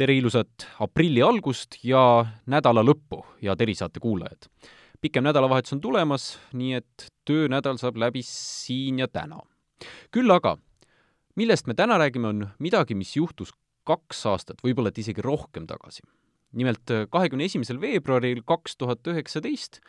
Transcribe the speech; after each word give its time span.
tere 0.00 0.14
ilusat 0.16 0.64
aprilli 0.80 1.20
algust 1.20 1.76
ja 1.84 2.24
nädala 2.48 2.80
lõppu, 2.86 3.20
head 3.42 3.60
Erisaate 3.60 4.00
kuulajad! 4.00 4.48
pikem 5.00 5.24
nädalavahetus 5.24 5.74
on 5.76 5.80
tulemas, 5.80 6.24
nii 6.56 6.74
et 6.76 7.06
töönädal 7.28 7.76
saab 7.80 7.98
läbi 8.00 8.22
siin 8.24 9.00
ja 9.00 9.08
täna. 9.08 9.42
küll 10.12 10.32
aga, 10.32 10.54
millest 11.36 11.68
me 11.68 11.76
täna 11.76 11.98
räägime, 12.00 12.28
on 12.28 12.46
midagi, 12.58 12.96
mis 12.96 13.12
juhtus 13.16 13.52
kaks 13.84 14.24
aastat, 14.28 14.62
võib-olla 14.64 14.88
et 14.88 15.00
isegi 15.02 15.20
rohkem 15.20 15.66
tagasi. 15.68 16.00
nimelt 16.52 16.92
kahekümne 17.10 17.44
esimesel 17.44 17.80
veebruaril 17.80 18.40
kaks 18.46 18.76
tuhat 18.76 19.04
üheksateist 19.06 19.82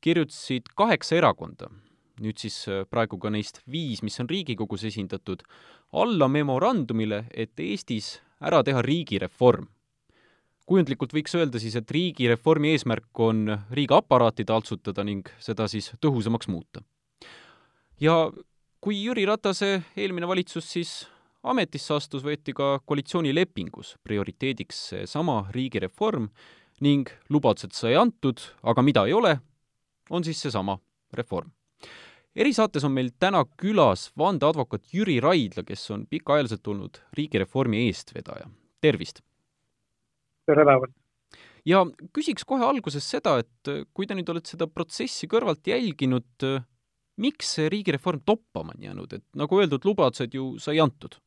kirjutasid 0.00 0.72
kaheksa 0.76 1.16
erakonda, 1.16 1.68
nüüd 2.20 2.40
siis 2.40 2.64
praegu 2.88 3.18
ka 3.18 3.28
neist 3.28 3.60
viis, 3.70 4.00
mis 4.02 4.16
on 4.20 4.28
Riigikogus 4.32 4.84
esindatud, 4.84 5.44
alla 5.92 6.28
memorandumile, 6.28 7.26
et 7.34 7.60
Eestis 7.60 8.16
ära 8.40 8.62
teha 8.62 8.82
riigireform. 8.82 9.66
kujundlikult 10.68 11.14
võiks 11.16 11.32
öelda 11.32 11.58
siis, 11.58 11.76
et 11.80 11.90
riigireformi 11.90 12.74
eesmärk 12.74 13.20
on 13.24 13.46
riigiaparaati 13.72 14.44
taltsutada 14.44 15.04
ning 15.04 15.28
seda 15.40 15.68
siis 15.68 15.92
tõhusamaks 16.00 16.48
muuta. 16.48 16.82
ja 18.00 18.30
kui 18.80 19.02
Jüri 19.04 19.26
Ratase 19.26 19.82
eelmine 19.96 20.28
valitsus 20.28 20.70
siis 20.72 21.08
ametisse 21.42 21.94
astus, 21.94 22.22
võeti 22.22 22.54
ka 22.54 22.80
koalitsioonilepingus 22.84 23.96
prioriteediks 24.02 24.88
seesama 24.88 25.46
riigireform 25.50 26.28
ning 26.80 27.08
lubadused 27.28 27.72
sai 27.72 27.94
antud, 27.94 28.40
aga 28.62 28.82
mida 28.82 29.06
ei 29.06 29.12
ole, 29.12 29.38
on 30.10 30.24
siis 30.24 30.40
seesama 30.42 30.78
reform 31.12 31.50
erisaates 32.38 32.84
on 32.86 32.94
meil 32.94 33.10
täna 33.20 33.42
külas 33.58 34.08
vandeadvokaat 34.18 34.92
Jüri 34.94 35.18
Raidla, 35.22 35.64
kes 35.66 35.88
on 35.94 36.06
pikaajaliselt 36.10 36.66
olnud 36.70 37.02
riigireformi 37.18 37.86
eestvedaja. 37.88 38.48
tervist! 38.80 39.22
tere 40.46 40.64
päevast! 40.64 40.94
ja 41.66 41.84
küsiks 42.14 42.46
kohe 42.48 42.64
alguses 42.64 43.06
seda, 43.10 43.38
et 43.42 43.70
kui 43.94 44.06
te 44.06 44.16
nüüd 44.16 44.28
olete 44.30 44.54
seda 44.54 44.68
protsessi 44.70 45.28
kõrvalt 45.30 45.66
jälginud, 45.66 46.46
miks 47.18 47.56
see 47.56 47.70
riigireform 47.72 48.22
toppama 48.24 48.76
on 48.76 48.86
jäänud, 48.86 49.16
et 49.18 49.24
nagu 49.36 49.58
öeldud, 49.58 49.88
lubadused 49.88 50.34
ju 50.34 50.52
sai 50.62 50.78
antud? 50.84 51.18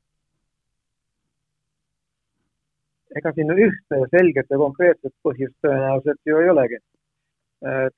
ega 3.20 3.34
siin 3.36 3.52
ühte 3.52 3.98
selget 4.14 4.48
ja 4.48 4.58
konkreetset 4.58 5.12
põhjust 5.28 5.58
tõenäoliselt 5.66 6.22
ju 6.30 6.38
ei 6.40 6.50
olegi. 6.54 6.78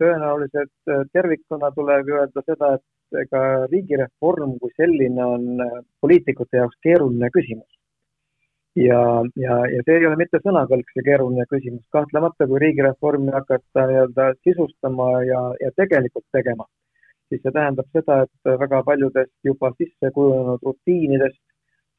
tõenäoliselt 0.01 0.93
tervikuna 1.13 1.69
tuleb 1.75 2.09
ju 2.09 2.17
öelda 2.17 2.41
seda, 2.47 2.71
et 2.79 2.83
ega 3.21 3.43
riigireform 3.71 4.57
kui 4.61 4.73
selline 4.77 5.25
on 5.35 5.63
äh, 5.65 5.79
poliitikute 6.01 6.59
jaoks 6.61 6.77
keeruline 6.87 7.29
küsimus. 7.37 7.69
ja, 8.75 8.99
ja, 9.37 9.57
ja 9.69 9.81
see 9.85 9.97
ei 9.99 10.05
ole 10.09 10.17
mitte 10.17 10.39
sõnakõlks 10.43 10.95
see 10.95 11.05
keeruline 11.07 11.45
küsimus, 11.49 11.83
kahtlemata 11.93 12.47
kui 12.49 12.61
riigireformi 12.63 13.33
hakata 13.35 13.87
nii-öelda 13.89 14.29
sisustama 14.47 15.09
ja, 15.29 15.41
ja 15.61 15.69
tegelikult 15.81 16.25
tegema, 16.37 16.65
siis 17.29 17.43
see 17.43 17.53
tähendab 17.57 17.89
seda, 17.97 18.23
et 18.25 18.53
väga 18.65 18.81
paljudest 18.87 19.35
juba 19.49 19.73
sisse 19.77 20.13
kujunenud 20.15 20.65
rutiinidest, 20.69 21.41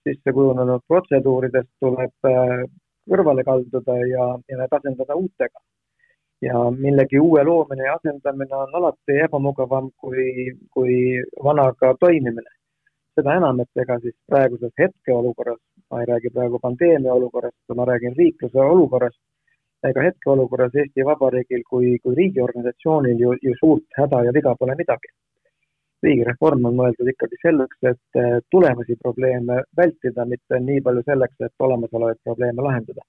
sisse 0.09 0.35
kujunenud 0.39 0.83
protseduuridest 0.91 1.70
tuleb 1.85 2.33
äh, 2.33 2.67
kõrvale 3.11 3.45
kalduda 3.47 4.01
ja, 4.11 4.27
ja 4.51 4.61
need 4.62 4.77
asendada 4.81 5.17
uutega 5.20 5.62
ja 6.45 6.70
millegi 6.70 7.19
uue 7.20 7.45
loomine 7.45 7.87
ja 7.89 7.95
asendamine 7.98 8.56
on 8.56 8.75
alati 8.81 9.19
ebamugavam 9.27 9.91
kui, 10.00 10.51
kui 10.70 10.97
vanaga 11.45 11.95
toimimine. 12.01 12.51
seda 13.14 13.36
enam, 13.39 13.61
et 13.62 13.78
ega 13.78 13.95
siis 14.03 14.14
praeguses 14.27 14.73
hetkeolukorras, 14.78 15.61
ma 15.91 16.01
ei 16.03 16.06
räägi 16.09 16.33
praegu 16.34 16.59
pandeemia 16.59 17.13
olukorrast, 17.14 17.74
ma 17.79 17.85
räägin 17.86 18.17
riikluse 18.18 18.58
olukorrast, 18.58 19.20
ega 19.91 20.02
hetkeolukorras 20.02 20.74
Eesti 20.83 21.05
Vabariigil 21.07 21.63
kui, 21.68 21.92
kui 22.02 22.17
riigiorganisatsioonil 22.18 23.23
ju, 23.23 23.36
ju 23.42 23.55
suurt 23.61 24.01
häda 24.01 24.24
ja 24.27 24.35
viga 24.35 24.57
pole 24.58 24.74
midagi. 24.80 25.14
riigireform 26.05 26.67
on 26.68 26.74
mõeldud 26.77 27.08
ikkagi 27.08 27.39
selleks, 27.41 27.79
et 27.91 28.18
tulevasi 28.52 28.97
probleeme 29.01 29.63
vältida, 29.79 30.27
mitte 30.29 30.58
nii 30.61 30.83
palju 30.85 31.05
selleks, 31.07 31.39
et 31.47 31.67
olemasolevaid 31.68 32.18
probleeme 32.24 32.67
lahendada. 32.67 33.07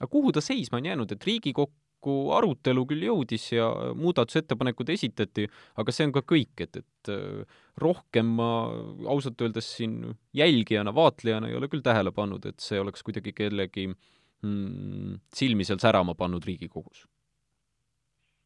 aga 0.00 0.10
kuhu 0.10 0.32
ta 0.32 0.40
seisma 0.40 0.80
on 0.80 0.88
jäänud, 0.88 1.12
et 1.12 1.26
Riigikokku 1.26 1.85
nagu 2.06 2.32
arutelu 2.36 2.84
küll 2.86 3.06
jõudis 3.06 3.50
ja 3.52 3.68
muudatusettepanekud 3.98 4.90
esitati, 4.94 5.48
aga 5.76 5.92
see 5.92 6.06
on 6.06 6.14
ka 6.14 6.22
kõik, 6.22 6.62
et, 6.62 6.76
et 6.78 7.10
äh, 7.10 7.58
rohkem 7.82 8.36
ma 8.38 8.70
ausalt 9.10 9.40
öeldes 9.42 9.76
siin 9.76 10.14
jälgijana, 10.34 10.94
vaatlejana 10.94 11.48
ei 11.50 11.56
ole 11.58 11.68
küll 11.68 11.82
tähele 11.82 12.12
pannud, 12.12 12.46
et 12.46 12.60
see 12.60 12.80
oleks 12.80 13.02
kuidagi 13.02 13.34
kellegi 13.34 13.88
mm, 13.90 15.18
silmi 15.34 15.64
seal 15.64 15.82
särama 15.82 16.14
pannud 16.14 16.44
Riigikogus. 16.46 17.06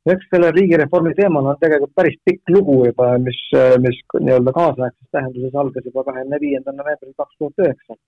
Eks 0.08 0.30
selle 0.32 0.48
riigireformi 0.56 1.10
teemal 1.12 1.44
on 1.44 1.58
tegelikult 1.60 1.92
päris 1.92 2.14
pikk 2.24 2.48
lugu 2.54 2.86
juba, 2.86 3.10
mis, 3.20 3.36
mis 3.84 3.98
nii-öelda 4.16 4.54
kaasaegses 4.56 5.10
tähenduses 5.12 5.58
algas 5.60 5.84
juba 5.84 6.06
kahekümne 6.06 6.38
viiendal 6.40 6.78
novembril 6.78 7.12
kaks 7.20 7.36
tuhat 7.36 7.60
üheksa 7.66 7.98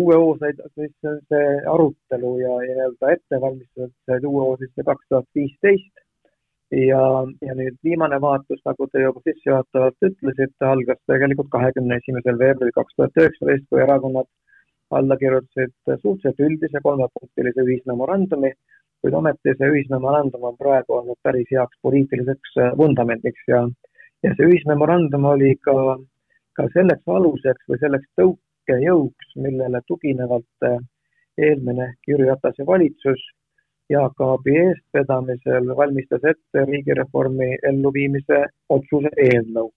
uue 0.00 0.16
hoo 0.20 0.32
said 0.40 0.58
siis 0.74 0.94
see 1.02 1.44
arutelu 1.74 2.32
ja, 2.40 2.56
ja 2.68 2.74
nii-öelda 2.78 3.12
ettevalmistused 3.16 3.94
said 4.08 4.26
uue 4.30 4.42
hoo 4.48 4.56
sisse 4.62 4.84
kaks 4.88 5.08
tuhat 5.08 5.28
viisteist. 5.38 5.92
ja, 6.76 7.02
ja 7.46 7.54
nüüd 7.54 7.76
viimane 7.86 8.18
vaatus, 8.20 8.60
nagu 8.66 8.88
te 8.90 9.04
juba 9.04 9.20
sissejuhatavalt 9.28 10.08
ütlesite, 10.08 10.66
algas 10.66 10.98
tegelikult 11.10 11.52
kahekümne 11.52 12.00
esimesel 12.02 12.40
veebruaril 12.40 12.74
kaks 12.80 12.96
tuhat 12.96 13.20
üheksateist, 13.22 13.68
kui 13.70 13.82
erakonnad 13.84 14.28
alla 14.98 15.16
kirjutasid 15.20 15.74
suhteliselt 16.02 16.42
üldise 16.48 16.82
kolmepunktilise 16.82 17.66
ühismemorandumi, 17.68 18.50
kuid 19.02 19.14
ometi 19.20 19.54
see 19.54 19.70
ühismemorandum 19.74 20.48
on 20.50 20.58
praegu 20.58 20.98
olnud 20.98 21.18
päris 21.26 21.48
heaks 21.54 21.78
poliitiliseks 21.86 22.58
vundamendiks 22.82 23.46
ja, 23.52 23.62
ja 24.26 24.34
see 24.34 24.50
ühismemorandum 24.50 25.30
oli 25.32 25.54
ka, 25.68 25.76
ka 26.58 26.68
selleks 26.74 27.14
aluseks 27.18 27.70
või 27.70 27.82
selleks 27.82 28.10
tõuk-, 28.20 28.42
tõukejõuks, 28.66 29.36
millele 29.36 29.80
tuginevalt 29.86 30.66
eh, 30.66 30.78
eelmine 31.38 31.94
Jüri 32.08 32.26
Ratase 32.28 32.66
valitsus 32.66 33.22
Jaak 33.90 34.20
Aabi 34.20 34.56
eestvedamisel 34.58 35.68
valmistas 35.76 36.24
ette 36.24 36.64
riigireformi 36.66 37.56
elluviimise 37.62 38.44
otsuse 38.68 39.10
eelnõu, 39.16 39.70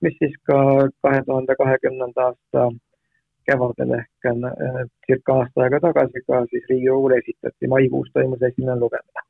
mis 0.00 0.14
siis 0.18 0.34
ka 0.46 0.88
kahe 1.02 1.22
tuhande 1.26 1.56
kahekümnenda 1.58 2.28
aasta 2.28 2.70
kevadel 3.46 3.98
ehk 3.98 4.30
eh, 4.30 4.86
circa 5.06 5.40
aasta 5.40 5.62
aega 5.62 5.80
tagasi 5.80 6.22
ka 6.26 6.44
siis 6.50 6.64
Riigikogule 6.70 7.18
esitati, 7.18 7.68
maikuus 7.68 8.10
toimus 8.14 8.42
esimene 8.42 8.78
lugemine. 8.78 9.28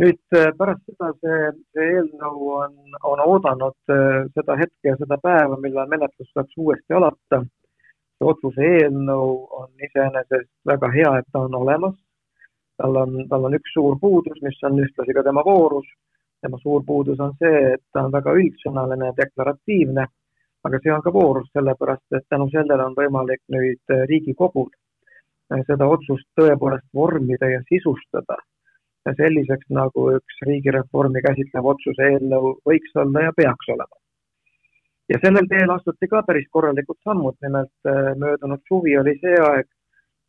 nüüd 0.00 0.36
eh, 0.38 0.52
pärast 0.58 0.84
seda 0.86 1.10
see, 1.20 1.54
see 1.74 1.94
eelnõu 1.96 2.52
on, 2.56 2.76
on 3.02 3.20
oodanud 3.26 3.96
seda 4.34 4.56
hetke 4.56 4.94
ja 4.94 4.96
seda 4.96 5.18
päeva, 5.18 5.58
millal 5.60 5.90
menetlus 5.90 6.30
saaks 6.32 6.54
uuesti 6.56 6.94
alata 6.94 7.42
see 8.20 8.28
otsuse 8.28 8.68
eelnõu 8.76 9.48
on 9.56 9.68
iseenesest 9.80 10.50
väga 10.66 10.90
hea, 10.92 11.18
et 11.18 11.26
ta 11.32 11.40
on 11.40 11.54
olemas. 11.54 11.96
tal 12.76 12.96
on, 12.96 13.28
tal 13.28 13.44
on 13.44 13.54
üks 13.54 13.72
suur 13.74 13.98
puudus, 14.00 14.38
mis 14.42 14.56
on 14.64 14.78
ühtlasi 14.80 15.14
ka 15.14 15.22
tema 15.22 15.42
voorus. 15.44 15.86
tema 16.40 16.58
suur 16.58 16.84
puudus 16.84 17.20
on 17.20 17.34
see, 17.38 17.72
et 17.74 17.82
ta 17.92 18.04
on 18.04 18.12
väga 18.12 18.32
üldsõnaline 18.32 19.06
ja 19.06 19.16
deklaratiivne, 19.16 20.06
aga 20.64 20.78
see 20.82 20.92
on 20.92 21.02
ka 21.02 21.12
voorus, 21.12 21.48
sellepärast 21.52 22.16
et 22.16 22.24
tänu 22.28 22.48
sellele 22.50 22.84
on 22.84 22.94
võimalik 22.96 23.42
nüüd 23.48 23.96
Riigikogul 24.08 24.70
seda 25.66 25.86
otsust 25.86 26.28
tõepoolest 26.38 26.86
vormida 26.94 27.48
ja 27.50 27.60
sisustada 27.68 28.36
selliseks, 29.16 29.66
nagu 29.74 30.10
üks 30.14 30.36
riigireformi 30.46 31.22
käsitlev 31.24 31.66
otsuse 31.72 32.12
eelnõu 32.12 32.52
võiks 32.68 32.92
olla 33.02 33.24
ja 33.24 33.32
peaks 33.36 33.72
olema 33.74 33.99
ja 35.10 35.18
sellel 35.24 35.48
teel 35.50 35.72
astuti 35.74 36.08
ka 36.10 36.22
päris 36.26 36.46
korralikud 36.54 36.98
sammud, 37.04 37.36
nimelt 37.42 37.90
äh, 37.90 38.12
möödunud 38.22 38.62
suvi 38.68 38.96
oli 38.98 39.16
see 39.22 39.36
aeg, 39.46 39.68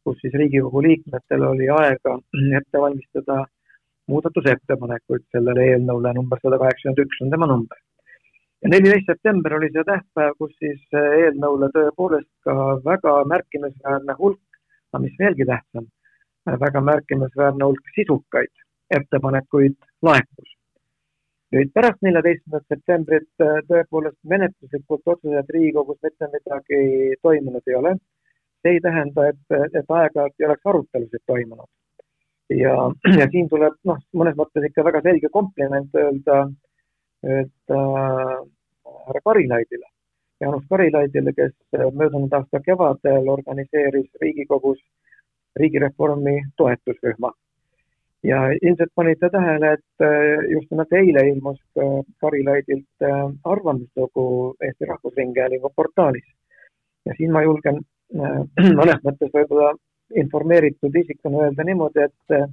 kus 0.05 0.17
siis 0.23 0.35
Riigikogu 0.41 0.81
liikmetel 0.87 1.45
oli 1.51 1.69
aega 1.69 2.17
ette 2.59 2.81
valmistada 2.85 3.43
muudatusettepanekuid 4.11 5.27
sellele 5.35 5.67
eelnõule, 5.71 6.13
number 6.17 6.41
sada 6.41 6.59
kaheksakümmend 6.63 7.03
üks 7.05 7.23
on 7.25 7.33
tema 7.33 7.49
number. 7.51 7.81
ja 8.63 8.69
neliteist 8.73 9.11
september 9.13 9.57
oli 9.57 9.69
see 9.75 9.85
tähtpäev, 9.91 10.37
kus 10.41 10.55
siis 10.63 10.81
äh, 10.97 11.09
eelnõule 11.25 11.69
tõepoolest 11.77 12.31
ka 12.47 12.55
väga 12.85 13.17
märkimisväärne 13.33 14.17
hulk, 14.17 14.61
aga 14.91 15.03
mis 15.05 15.19
veelgi 15.21 15.47
tähtsam, 15.51 15.85
väga 16.65 16.81
märkimisväärne 16.89 17.69
hulk 17.69 17.93
sisukaid 17.99 18.65
ettepanekuid 18.97 19.77
laekus 20.01 20.57
nüüd 21.55 21.71
pärast 21.75 21.99
neljateistkümnendat 22.05 22.73
septembrit 22.73 23.43
äh, 23.43 23.59
tõepoolest 23.67 24.17
menetluslikult 24.33 25.13
otseselt 25.13 25.51
Riigikogus 25.55 25.99
mitte 26.05 26.29
midagi 26.35 26.81
toimunud 27.27 27.67
ei 27.67 27.77
ole. 27.81 27.95
see 28.61 28.75
ei 28.77 28.81
tähenda, 28.81 29.23
et, 29.31 29.53
et 29.73 29.87
aeg-ajalt 29.89 30.35
ei 30.39 30.45
oleks 30.45 30.67
arutelusid 30.71 31.23
toimunud. 31.27 31.69
ja, 32.55 32.75
ja 33.19 33.27
siin 33.33 33.49
tuleb 33.49 33.77
noh, 33.89 33.99
mõnes 34.13 34.37
mõttes 34.39 34.67
ikka 34.69 34.85
väga 34.85 35.01
selge 35.07 35.31
kompliment 35.33 35.95
öelda, 36.03 36.37
öelda 37.25 37.81
härra 39.07 39.21
Karilaidile, 39.25 39.87
Jaanus 40.41 40.65
Karilaidile, 40.69 41.33
kes 41.33 41.53
möödunud 41.99 42.33
aasta 42.33 42.61
kevadel 42.65 43.27
organiseeris 43.35 44.09
Riigikogus 44.21 44.79
riigireformi 45.59 46.41
toetusrühma. 46.57 47.31
Ja 48.23 48.37
ilmselt 48.61 48.91
panite 48.95 49.29
tähele, 49.29 49.73
et 49.73 50.05
äh, 50.05 50.51
just 50.51 50.71
nimelt 50.71 50.93
eile 50.93 51.27
ilmus 51.29 51.61
Karilaidilt 52.21 53.05
arvamuslugu 53.43 54.55
Eesti 54.61 54.85
Rahvusringhäälingu 54.85 55.71
portaalis. 55.75 56.27
ja 57.05 57.13
siin 57.17 57.31
ma 57.31 57.41
julgen 57.41 57.79
mõnes 58.79 59.01
mõttes 59.07 59.31
võib-olla 59.33 59.71
informeeritud 60.15 60.95
isikuna 60.95 61.47
öelda 61.47 61.63
niimoodi, 61.63 62.03
et 62.03 62.51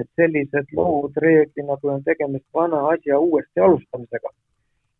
et 0.00 0.08
sellised 0.16 0.70
lood 0.76 1.18
reeglina, 1.24 1.76
kui 1.80 1.90
on 1.92 2.04
tegemist 2.04 2.46
vana 2.54 2.80
asja 2.92 3.18
uuesti 3.18 3.60
alustamisega, 3.60 4.30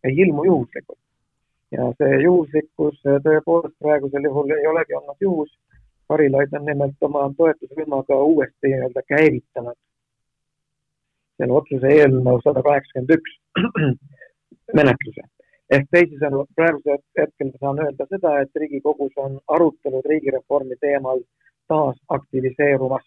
ei 0.03 0.19
ilmu 0.25 0.45
juhuslikult. 0.49 0.99
ja 1.71 1.87
see 1.97 2.19
juhuslikkus 2.21 2.99
tõepoolest 3.25 3.77
praegusel 3.81 4.27
juhul 4.29 4.51
ei 4.57 4.67
olegi 4.67 4.93
olnud 4.93 5.25
juhus. 5.27 5.53
Karilaid 6.07 6.51
on 6.53 6.65
nimelt 6.65 7.05
oma 7.07 7.23
toetusrühmaga 7.37 8.15
uuesti 8.23 8.69
nii-öelda 8.69 9.01
käivitanud 9.07 9.77
selle 11.43 11.59
otsuse 11.59 11.93
eelnõu 11.99 12.41
sada 12.45 12.63
kaheksakümmend 12.65 13.15
üks 13.17 13.37
menetluse. 14.79 15.25
ehk 15.73 15.89
teisisõnu, 15.95 16.45
praegusel 16.55 16.99
hetkel 17.19 17.51
saan 17.59 17.81
öelda 17.83 18.07
seda, 18.11 18.37
et 18.43 18.61
Riigikogus 18.63 19.15
on 19.17 19.39
arutelud 19.55 20.07
riigireformi 20.11 20.79
teemal 20.81 21.23
taas 21.71 21.99
aktiviseerumas 22.17 23.05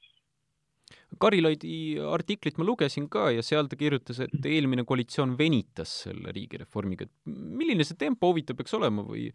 Karilaidi 1.22 1.96
artiklit 2.02 2.58
ma 2.60 2.66
lugesin 2.66 3.06
ka 3.08 3.30
ja 3.32 3.42
seal 3.44 3.70
ta 3.70 3.78
kirjutas, 3.78 4.18
et 4.20 4.48
eelmine 4.50 4.84
koalitsioon 4.86 5.36
venitas 5.38 5.92
selle 6.04 6.32
riigireformiga, 6.34 7.06
et 7.06 7.30
milline 7.30 7.86
see 7.86 7.96
tempo 7.98 8.32
huvitav 8.32 8.58
peaks 8.58 8.74
olema 8.76 9.04
või 9.06 9.28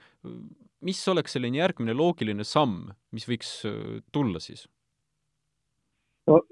mis 0.85 1.01
oleks 1.11 1.37
selline 1.37 1.61
järgmine 1.61 1.95
loogiline 1.97 2.45
samm, 2.47 2.91
mis 3.15 3.27
võiks 3.29 3.53
äh, 3.69 3.99
tulla 4.13 4.41
siis? 4.43 4.67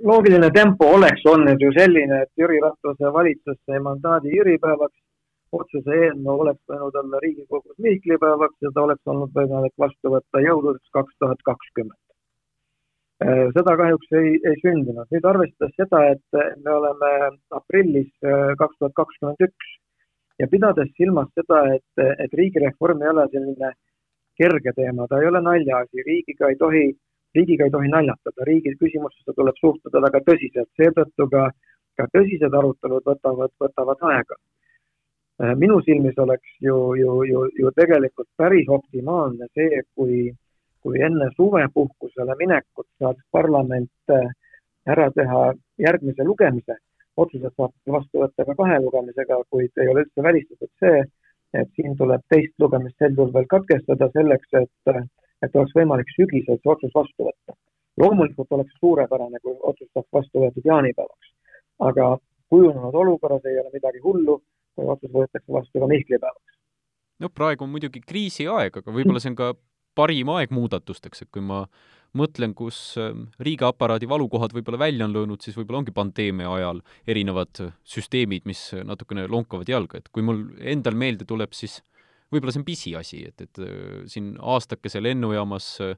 Loogiline 0.09 0.49
tempo 0.55 0.89
oleks 0.95 1.25
olnud 1.33 1.61
ju 1.61 1.71
selline, 1.77 2.23
et 2.23 2.43
Jüri 2.43 2.59
Ratase 2.63 3.13
valitsus 3.13 3.57
sai 3.65 3.79
mandaadi 3.85 4.35
jüripäevaks, 4.35 4.97
otsuse 5.59 6.01
eelnõu 6.03 6.43
oleks 6.45 6.61
võinud 6.69 6.99
olla 7.01 7.23
Riigikogus 7.23 7.77
mihklipäevaks 7.85 8.67
ja 8.67 8.73
ta 8.75 8.85
oleks 8.85 9.13
olnud 9.15 9.33
võimalik 9.33 9.73
vastu 9.85 10.13
võtta 10.13 10.45
jõududeks 10.45 10.93
kaks 10.93 11.17
tuhat 11.19 11.41
kakskümmend 11.51 11.97
Äh, 13.19 13.49
seda 13.51 13.73
kahjuks 13.75 14.13
ei, 14.15 14.37
ei 14.47 14.55
sündinud. 14.61 15.07
nüüd 15.11 15.25
arvestades 15.27 15.73
seda, 15.75 15.99
et 16.13 16.37
me 16.63 16.71
oleme 16.71 17.09
aprillis 17.57 18.07
äh, 18.23 18.53
kaks 18.61 18.77
tuhat 18.79 18.93
kakskümmend 18.95 19.43
üks 19.43 19.73
ja 20.39 20.47
pidades 20.47 20.93
silmas 20.95 21.27
seda, 21.35 21.59
et, 21.75 22.03
et 22.23 22.37
riigireform 22.39 23.03
ei 23.03 23.11
ole 23.11 23.25
selline 23.33 23.73
kerge 24.39 24.71
teema, 24.77 25.07
ta 25.11 25.19
ei 25.19 25.27
ole 25.27 25.41
naljaasi, 25.49 26.05
riigiga 26.07 26.47
ei 26.47 26.55
tohi, 26.63 26.85
riigiga 27.35 27.67
ei 27.67 27.73
tohi 27.73 27.91
naljatada, 27.93 28.45
riigi 28.49 28.75
küsimustesse 28.81 29.35
tuleb 29.35 29.57
suhtuda 29.61 30.01
väga 30.07 30.21
tõsiselt, 30.27 30.69
seetõttu 30.79 31.29
ka, 31.33 31.47
ka 31.97 32.07
tõsised 32.13 32.55
arutelud 32.61 33.05
võtavad, 33.11 33.53
võtavad 33.63 34.05
aega. 34.11 34.39
Äh, 35.43 35.55
minu 35.55 35.79
silmis 35.85 36.17
oleks 36.17 36.57
ju, 36.65 36.77
ju, 36.99 37.23
ju, 37.31 37.47
ju 37.63 37.73
tegelikult 37.77 38.29
päris 38.37 38.69
optimaalne 38.79 39.47
see, 39.53 39.83
kui 39.95 40.29
kui 40.83 41.01
enne 41.05 41.27
suvepuhkusele 41.35 42.35
minekut 42.39 42.87
saaks 42.99 43.23
parlament 43.35 44.13
äh, 44.15 44.29
ära 44.87 45.09
teha 45.15 45.41
järgmise 45.85 46.23
lugemise, 46.23 46.77
otsused 47.19 47.51
saab 47.55 47.95
vastu 47.95 48.23
võtta 48.23 48.45
ka 48.47 48.55
kahe 48.61 48.79
lugemisega, 48.83 49.41
kuid 49.53 49.83
ei 49.83 49.91
ole 49.91 50.05
üldse 50.05 50.23
välistatud 50.23 50.71
see, 50.83 51.01
et 51.61 51.71
siin 51.75 51.97
tuleb 51.99 52.23
teist 52.31 52.53
lugemist 52.63 52.95
sel 52.97 53.15
juhul 53.17 53.33
veel 53.35 53.49
katkestada 53.55 54.09
selleks, 54.15 54.53
et, 54.61 55.01
et 55.45 55.56
oleks 55.56 55.75
võimalik 55.75 56.12
sügisel 56.15 56.59
see 56.59 56.71
otsus 56.74 56.95
vastu 56.95 57.27
võtta. 57.30 57.57
loomulikult 58.00 58.51
oleks 58.56 58.75
suurepärane, 58.80 59.39
kui 59.44 59.56
otsus 59.71 59.89
saaks 59.94 60.07
vastu 60.13 60.44
võetud 60.44 60.65
jaanipäevaks, 60.65 61.31
aga 61.89 62.18
kujunenud 62.50 62.95
olukorras 62.95 63.45
ei 63.45 63.59
ole 63.59 63.74
midagi 63.74 64.00
hullu, 64.03 64.39
kui 64.75 64.88
otsus 64.94 65.12
võetakse 65.13 65.53
vastu 65.53 65.83
ka 65.83 65.89
mihklipäevaks. 65.94 66.59
no 67.19 67.30
praegu 67.30 67.65
on 67.65 67.74
muidugi 67.75 68.01
kriisiaeg, 68.06 68.81
aga 68.81 68.95
võib-olla 68.95 69.24
see 69.24 69.33
on 69.33 69.39
ka 69.39 69.53
parim 69.95 70.30
aeg 70.36 70.53
muudatusteks, 70.56 71.25
et 71.25 71.31
kui 71.33 71.44
ma 71.44 71.65
mõtlen, 72.18 72.56
kus 72.57 72.95
ähm, 72.97 73.27
riigiaparaadi 73.44 74.07
valukohad 74.09 74.53
võib-olla 74.56 74.80
välja 74.81 75.06
on 75.06 75.13
löönud, 75.13 75.44
siis 75.44 75.57
võib-olla 75.57 75.83
ongi 75.83 75.94
pandeemia 75.94 76.50
ajal 76.56 76.81
erinevad 77.07 77.62
süsteemid, 77.86 78.47
mis 78.50 78.63
natukene 78.86 79.27
lonkavad 79.30 79.69
jalga, 79.69 80.00
et 80.00 80.09
kui 80.13 80.25
mul 80.25 80.45
endal 80.59 80.97
meelde 80.97 81.27
tuleb, 81.30 81.53
siis 81.53 81.81
võib-olla 82.29 82.53
see 82.53 82.61
on 82.61 82.67
pisiasi, 82.67 83.25
et, 83.31 83.41
et 83.47 83.61
äh, 83.65 84.05
siin 84.11 84.33
aastakese 84.39 85.01
lennujaamas 85.03 85.75
äh, 85.85 85.95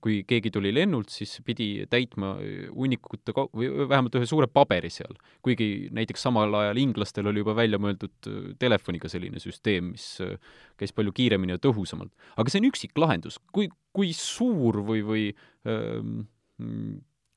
kui 0.00 0.22
keegi 0.28 0.50
tuli 0.54 0.70
lennult, 0.74 1.10
siis 1.12 1.34
pidi 1.44 1.68
täitma 1.90 2.32
hunnikute 2.72 3.34
või 3.54 3.68
vähemalt 3.88 4.16
ühe 4.18 4.28
suure 4.28 4.48
paberi 4.48 4.88
seal. 4.90 5.16
kuigi 5.44 5.88
näiteks 5.94 6.24
samal 6.26 6.54
ajal 6.62 6.80
inglastel 6.80 7.28
oli 7.28 7.42
juba 7.42 7.54
välja 7.58 7.78
mõeldud 7.82 8.30
äh, 8.30 8.52
telefoniga 8.58 9.10
selline 9.12 9.40
süsteem, 9.42 9.92
mis 9.94 10.06
äh, 10.24 10.36
käis 10.80 10.94
palju 10.96 11.12
kiiremini 11.16 11.56
ja 11.56 11.62
tõhusamalt. 11.62 12.12
aga 12.36 12.52
see 12.52 12.62
on 12.62 12.70
üksik 12.70 12.96
lahendus, 12.98 13.38
kui, 13.52 13.68
kui 13.92 14.12
suur 14.16 14.80
või, 14.86 15.02
või 15.06 15.26
ähm, 15.68 16.22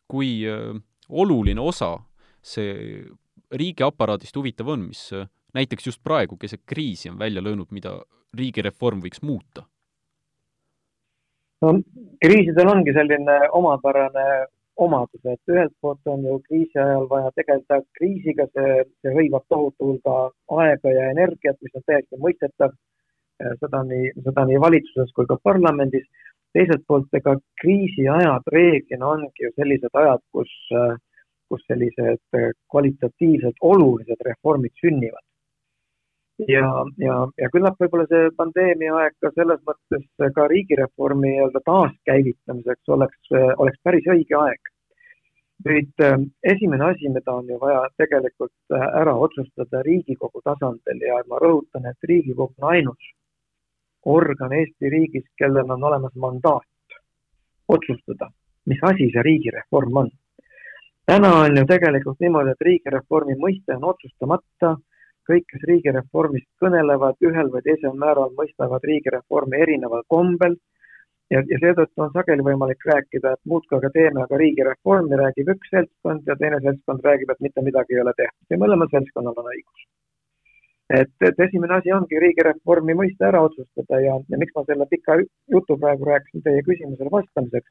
kui 0.07 0.31
äh, 0.47 0.77
oluline 1.09 1.61
osa 1.61 1.97
see 2.41 3.03
riigiaparaadist 3.51 4.35
huvitav 4.37 4.69
on, 4.71 4.87
mis 4.93 5.09
näiteks 5.57 5.89
just 5.89 6.03
praegu 6.05 6.37
keset 6.37 6.61
kriisi 6.69 7.09
on 7.09 7.19
välja 7.19 7.43
löönud, 7.43 7.67
mida 7.75 7.97
riigireform 8.37 9.01
võiks 9.05 9.23
muuta 9.23 9.65
no 11.63 11.73
kriisidel 12.23 12.71
ongi 12.71 12.93
selline 12.95 13.41
omapärane 13.59 14.25
omadus, 14.79 15.21
et 15.25 15.51
ühelt 15.53 15.73
poolt 15.83 16.07
on 16.07 16.23
ju 16.23 16.37
kriisi 16.47 16.79
ajal 16.79 17.07
vaja 17.11 17.31
tegeleda 17.35 17.81
kriisiga, 17.97 18.45
see, 18.55 18.85
see 19.03 19.15
hõivab 19.17 19.43
tohutu 19.51 19.89
hulga 19.89 20.15
aega 20.63 20.93
ja 20.95 21.09
energiat, 21.13 21.57
mis 21.63 21.75
on 21.75 21.85
täiesti 21.87 22.21
mõistetav. 22.25 22.77
seda 23.59 23.79
nii, 23.87 24.09
seda 24.23 24.43
nii 24.47 24.57
valitsuses 24.59 25.13
kui 25.15 25.27
ka 25.27 25.37
parlamendis. 25.43 26.07
teiselt 26.53 26.81
poolt, 26.87 27.13
ega 27.13 27.35
kriisiajad 27.61 28.47
reeglina 28.53 29.07
ongi 29.07 29.43
ju 29.45 29.51
sellised 29.55 29.99
ajad, 30.01 30.21
kus, 30.33 30.53
kus 31.47 31.61
sellised 31.67 32.39
kvalitatiivselt 32.73 33.61
olulised 33.71 34.23
reformid 34.29 34.73
sünnivad 34.81 35.28
ja, 36.47 36.65
ja, 37.03 37.15
ja 37.41 37.49
küllap 37.53 37.79
võib-olla 37.81 38.07
see 38.09 38.31
pandeemia 38.37 38.95
aeg 39.01 39.15
ka 39.23 39.31
selles 39.35 39.61
mõttes 39.67 40.33
ka 40.35 40.47
riigireformi 40.51 41.33
nii-öelda 41.33 41.61
taaskäivitamiseks 41.65 42.95
oleks, 42.95 43.31
oleks 43.57 43.79
päris 43.83 44.07
õige 44.15 44.37
aeg. 44.39 44.73
nüüd 45.67 46.03
esimene 46.47 46.85
asi, 46.85 47.09
mida 47.11 47.33
on 47.35 47.49
ju 47.51 47.57
vaja 47.59 47.81
tegelikult 47.99 48.75
ära 48.79 49.15
otsustada 49.25 49.81
Riigikogu 49.83 50.39
tasandil 50.41 51.01
ja 51.03 51.17
ma 51.27 51.39
rõhutan, 51.43 51.89
et 51.89 52.07
Riigikogu 52.07 52.55
on 52.61 52.69
ainus 52.69 53.09
organ 54.05 54.53
Eesti 54.53 54.89
riigis, 54.89 55.25
kellel 55.37 55.71
on 55.71 55.83
olemas 55.83 56.15
mandaat 56.15 56.63
otsustada, 57.67 58.29
mis 58.65 58.79
asi 58.83 59.09
see 59.13 59.23
riigireform 59.23 59.97
on. 59.97 60.09
täna 61.05 61.33
on 61.41 61.57
ju 61.57 61.65
tegelikult 61.65 62.19
niimoodi, 62.19 62.51
et 62.51 62.67
riigireformi 62.67 63.35
mõiste 63.35 63.75
on 63.75 63.89
otsustamata 63.91 64.77
kõik, 65.29 65.45
kes 65.51 65.63
riigireformist 65.69 66.49
kõnelevad, 66.63 67.17
ühel 67.29 67.51
või 67.53 67.63
teisel 67.67 67.95
määral 68.03 68.33
mõistavad 68.37 68.85
riigireformi 68.89 69.61
erineval 69.65 70.03
kombel 70.15 70.57
ja, 71.33 71.41
ja 71.41 71.59
seetõttu 71.61 72.05
on 72.05 72.11
sageli 72.15 72.45
võimalik 72.45 72.85
rääkida, 72.91 73.35
et 73.35 73.51
muudkui 73.53 73.77
aga 73.77 73.91
teeme 73.95 74.23
aga 74.25 74.39
riigireformi, 74.41 75.19
räägib 75.21 75.53
üks 75.55 75.73
seltskond 75.75 76.27
ja 76.29 76.37
teine 76.41 76.61
seltskond 76.65 77.05
räägib, 77.05 77.33
et 77.33 77.45
mitte 77.45 77.65
midagi 77.65 77.97
ei 77.97 78.03
ole 78.03 78.15
tehtud 78.17 78.55
ja 78.55 78.61
mõlemal 78.63 78.91
seltskonnal 78.93 79.41
on 79.43 79.51
õigus. 79.53 79.85
et, 80.99 81.13
et 81.21 81.43
esimene 81.45 81.77
asi 81.77 81.93
ongi 81.93 82.19
riigireformi 82.25 82.97
mõiste 82.97 83.27
ära 83.29 83.43
otsustada 83.45 84.01
ja, 84.01 84.17
ja 84.29 84.41
miks 84.41 84.55
ma 84.55 84.65
selle 84.65 84.89
pika 84.89 85.19
jutu 85.53 85.77
praegu 85.77 86.09
rääkisin 86.09 86.41
teie 86.47 86.65
küsimusele 86.65 87.13
vastamiseks, 87.13 87.69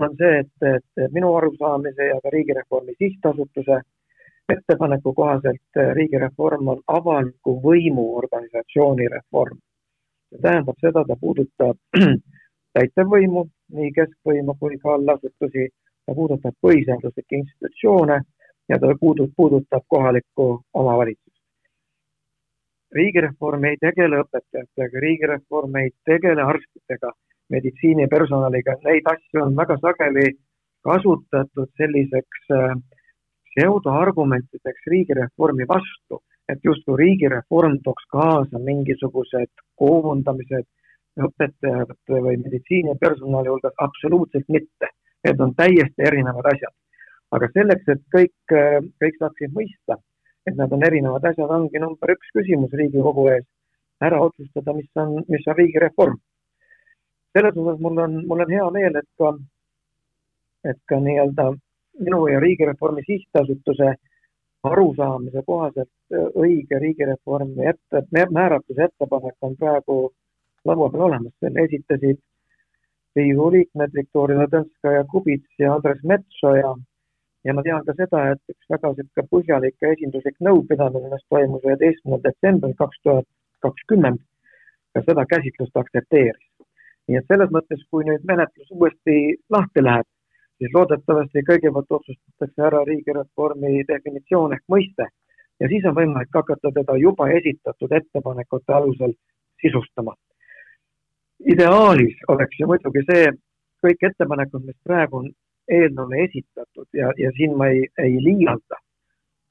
on 0.00 0.14
see, 0.16 0.44
et, 0.44 0.68
et 0.74 1.12
minu 1.12 1.34
arusaamise 1.36 2.06
ja 2.08 2.20
ka 2.24 2.30
Riigireformi 2.32 2.94
Sihtasutuse 2.98 3.80
ettepaneku 4.48 5.14
kohaselt 5.14 5.76
äh, 5.76 5.94
riigireform 5.94 6.68
on 6.68 6.80
avaliku 6.86 7.60
võimu 7.62 8.06
organisatsiooni 8.16 9.08
reform. 9.08 9.58
see 10.30 10.40
tähendab 10.42 10.78
seda, 10.80 11.04
ta 11.08 11.16
puudutab 11.20 11.76
täitevvõimu, 12.76 13.42
nii 13.78 13.90
keskvõimu 13.98 14.54
kui 14.60 14.78
ka 14.84 14.94
allasutusi, 14.94 15.68
ta 16.06 16.14
puudutab 16.14 16.54
põhiseaduslikke 16.66 17.36
institutsioone 17.42 18.20
ja 18.68 18.78
ta 18.78 18.94
puudut-, 19.02 19.34
puudutab 19.36 19.84
kohalikku 19.88 20.46
omavalitsust. 20.72 21.42
riigireform 22.92 23.64
ei 23.64 23.76
tegele 23.80 24.22
õpetajatega, 24.24 25.04
riigireform 25.04 25.76
ei 25.82 25.90
tegele 26.04 26.42
arstidega, 26.42 27.12
meditsiinipersonaliga, 27.52 28.76
neid 28.84 29.06
asju 29.14 29.44
on 29.44 29.56
väga 29.56 29.76
sageli 29.84 30.26
kasutatud 30.88 31.70
selliseks 31.78 32.50
äh, 32.56 32.74
pseudoargumentideks 33.52 34.86
riigireformi 34.92 35.66
vastu, 35.68 36.22
et 36.48 36.60
justkui 36.64 36.96
riigireform 36.98 37.78
tooks 37.84 38.06
kaasa 38.12 38.58
mingisugused 38.58 39.52
koondamised 39.80 40.68
õpetajate 41.20 42.20
või 42.26 42.38
meditsiinipersonali 42.40 43.52
hulgas, 43.52 43.74
absoluutselt 43.86 44.48
mitte. 44.48 44.88
Need 45.26 45.40
on 45.40 45.52
täiesti 45.54 46.08
erinevad 46.08 46.48
asjad. 46.54 46.74
aga 47.32 47.48
selleks, 47.52 47.86
et 47.88 48.00
kõik, 48.12 48.52
kõik 49.00 49.14
saaksid 49.18 49.54
mõista, 49.56 49.96
et 50.46 50.56
nad 50.56 50.72
on 50.72 50.82
erinevad 50.84 51.24
asjad, 51.24 51.48
ongi 51.48 51.80
number 51.80 52.12
üks 52.12 52.28
küsimus 52.36 52.74
Riigikogu 52.76 53.28
ees, 53.32 53.46
ära 54.04 54.18
otsustada, 54.20 54.74
mis 54.76 54.90
on, 55.00 55.22
mis 55.28 55.46
on 55.46 55.56
riigireform. 55.56 56.18
selles 57.32 57.56
osas 57.56 57.80
mul 57.80 57.98
on, 58.04 58.18
mul 58.28 58.44
on 58.44 58.50
hea 58.52 58.70
meel, 58.70 58.96
et 59.00 59.08
ka, 59.16 59.30
et 60.68 60.80
ka 60.88 60.98
nii-öelda 61.00 61.46
minu 62.00 62.26
ja 62.28 62.40
Riigireformi 62.40 63.02
Sihtasutuse 63.06 63.94
arusaamise 64.62 65.42
kohaselt 65.46 66.18
õige 66.38 66.78
riigireformi 66.78 67.66
ette, 67.72 68.02
määratluse 68.30 68.84
ettepanek 68.88 69.48
on 69.48 69.56
praegu 69.58 69.96
laua 70.64 70.90
peal 70.90 71.08
olemas, 71.08 71.34
selle 71.40 71.66
esitasid 71.66 72.20
Riigikogu 73.16 73.50
liikmed 73.52 73.92
Viktoria 73.96 74.38
Ladõnskaja-Kubits 74.40 75.58
ja 75.60 75.74
Andres 75.74 76.02
Metsoja. 76.02 76.74
ja 77.44 77.54
ma 77.54 77.62
tean 77.66 77.82
ka 77.84 77.92
seda, 77.98 78.20
et 78.32 78.52
üks 78.54 78.68
väga 78.70 78.92
niisugune 78.92 79.28
põhjalik 79.34 79.74
ja 79.82 79.90
esinduslik 79.92 80.36
nõupidamine, 80.46 81.10
mis 81.10 81.24
toimus 81.28 81.64
üheteistkümnendal 81.66 82.22
detsembril 82.28 82.74
kaks 82.78 83.00
tuhat 83.02 83.26
kakskümmend, 83.66 84.22
ka 84.94 85.02
seda 85.08 85.24
käsitlust 85.34 85.76
aktsepteeris. 85.82 86.46
nii 87.08 87.18
et 87.18 87.26
selles 87.26 87.50
mõttes, 87.50 87.82
kui 87.90 88.06
nüüd 88.06 88.22
menetlus 88.30 88.70
uuesti 88.70 89.16
lahti 89.50 89.82
läheb, 89.82 90.06
siis 90.58 90.74
loodetavasti 90.74 91.44
kõigepealt 91.50 91.96
otsustatakse 91.98 92.66
ära 92.68 92.82
riigireformi 92.88 93.84
definitsioon 93.88 94.58
ehk 94.58 94.66
mõiste 94.74 95.08
ja 95.60 95.68
siis 95.68 95.84
on 95.88 95.96
võimalik 96.00 96.34
hakata 96.34 96.74
teda 96.80 96.98
juba 97.06 97.30
esitatud 97.38 97.96
ettepanekute 98.00 98.78
alusel 98.80 99.16
sisustama 99.62 100.14
ideaalis 101.46 102.14
oleks 102.28 102.60
ju 102.60 102.68
muidugi 102.70 103.02
see, 103.08 103.30
kõik 103.82 104.06
ettepanekud, 104.08 104.64
mis 104.66 104.78
praegu 104.86 105.22
on 105.22 105.28
eelnõule 105.72 106.22
esitatud 106.26 106.86
ja, 106.96 107.10
ja 107.18 107.30
siin 107.36 107.56
ma 107.58 107.68
ei, 107.72 107.84
ei 107.98 108.18
liialda, 108.22 108.78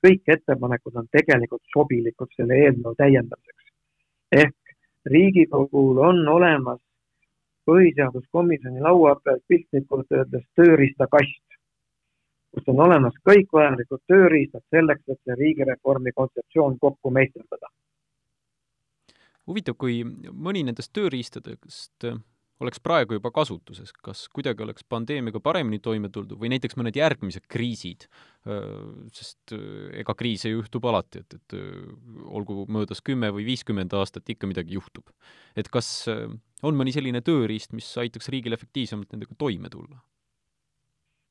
kõik 0.05 0.31
ettepanekud 0.35 0.95
on 1.01 1.09
tegelikult 1.11 1.63
sobilikud 1.73 2.31
selle 2.37 2.59
eelnõu 2.65 2.95
täiendamiseks. 2.99 3.67
ehk 4.31 4.57
Riigikogul 5.11 5.97
on 5.97 6.27
olemas 6.29 6.79
põhiseaduskomisjoni 7.69 8.81
laua 8.81 9.15
peal 9.23 9.39
piltlikult 9.47 10.11
öeldes 10.17 10.45
tööriistakast, 10.59 11.57
kus 12.51 12.71
on 12.73 12.81
olemas 12.87 13.15
kõik 13.27 13.53
vajalikud 13.53 14.01
tööriistad 14.11 14.63
selleks, 14.75 15.03
et 15.07 15.19
see 15.23 15.37
riigireformi 15.43 16.13
kontseptsioon 16.15 16.79
kokku 16.79 17.13
meisterdada. 17.13 17.71
Huvitav, 19.47 19.75
kui 19.77 20.03
mõni 20.05 20.63
nendest 20.63 20.93
tööriistadest 20.93 22.05
oleks 22.61 22.81
praegu 22.83 23.17
juba 23.17 23.31
kasutuses, 23.33 23.91
kas 24.05 24.25
kuidagi 24.33 24.63
oleks 24.65 24.85
pandeemiaga 24.89 25.41
paremini 25.43 25.81
toime 25.83 26.11
tuldud 26.13 26.39
või 26.41 26.51
näiteks 26.53 26.77
mõned 26.79 26.97
järgmised 26.97 27.47
kriisid, 27.51 28.07
sest 29.17 29.55
ega 29.97 30.15
kriise 30.17 30.53
juhtub 30.53 30.85
alati, 30.89 31.23
et, 31.25 31.37
et 31.39 31.57
olgu 32.29 32.65
möödas 32.71 33.01
kümme 33.05 33.31
või 33.33 33.47
viiskümmend 33.49 33.93
aastat, 33.97 34.29
ikka 34.29 34.49
midagi 34.49 34.77
juhtub. 34.77 35.09
et 35.57 35.69
kas 35.73 36.07
on 36.09 36.77
mõni 36.77 36.93
selline 36.93 37.23
tööriist, 37.25 37.73
mis 37.73 37.89
aitaks 37.97 38.29
riigil 38.29 38.53
efektiivsemalt 38.57 39.11
nendega 39.13 39.37
toime 39.37 39.69
tulla? 39.73 40.01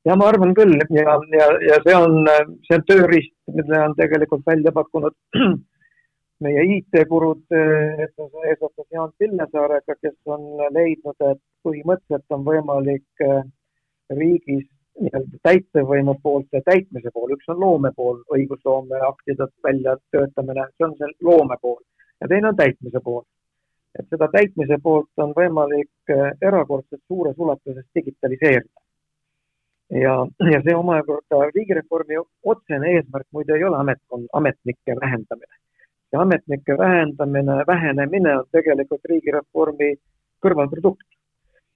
ja 0.08 0.16
ma 0.16 0.30
arvan 0.32 0.54
küll 0.56 0.78
ja, 0.96 1.16
ja, 1.36 1.48
ja 1.66 1.80
see 1.84 1.96
on, 1.96 2.22
see 2.66 2.78
on 2.78 2.86
tööriist, 2.88 3.34
mille 3.52 3.82
on 3.84 3.96
tegelikult 3.98 4.46
välja 4.48 4.72
pakkunud 4.72 5.16
meie 6.44 6.64
IT-kurud 6.76 7.52
eesotsas 7.52 8.86
Jaan 8.92 9.12
Pillesaarega, 9.18 9.96
kes 10.00 10.16
on 10.34 10.46
leidnud, 10.74 11.16
et 11.30 11.40
põhimõtteliselt 11.66 12.36
on 12.36 12.44
võimalik 12.46 13.24
eh, 13.26 13.42
riigis 14.16 14.66
nii-öelda 15.00 15.40
täitevvõimu 15.46 16.16
poolt 16.22 16.48
ja 16.56 16.62
täitmise 16.64 17.12
pool, 17.14 17.34
üks 17.36 17.48
on 17.52 17.60
loome 17.60 17.92
pool, 17.96 18.22
õigusloome 18.36 19.00
aktide 19.06 19.46
väljatöötamine, 19.66 20.66
see 20.76 20.88
on 20.88 20.96
see 20.98 21.12
loome 21.28 21.60
pool 21.60 21.80
ja 22.20 22.28
teine 22.32 22.52
on 22.52 22.56
täitmise 22.56 23.04
pool. 23.04 23.24
et 23.98 24.06
seda 24.06 24.28
täitmise 24.32 24.76
poolt 24.82 25.24
on 25.24 25.32
võimalik 25.36 26.12
eh, 26.14 26.28
erakordselt 26.48 27.02
suures 27.06 27.38
ulatuses 27.38 27.84
digitaliseerida. 27.94 28.80
ja, 30.04 30.14
ja 30.52 30.60
see 30.64 30.76
omakorda 30.76 31.48
riigireformi 31.54 32.20
otsene 32.52 32.94
eesmärk 32.96 33.26
muide 33.32 33.56
ei 33.56 33.64
ole 33.64 33.76
ametkond, 33.84 34.28
ametnike 34.32 34.96
vähendamine 35.00 35.60
see 36.10 36.18
ametnike 36.18 36.78
vähendamine, 36.78 37.64
vähenemine 37.66 38.36
on 38.38 38.44
tegelikult 38.52 39.04
riigireformi 39.04 39.94
kõrvalprodukt. 40.44 41.06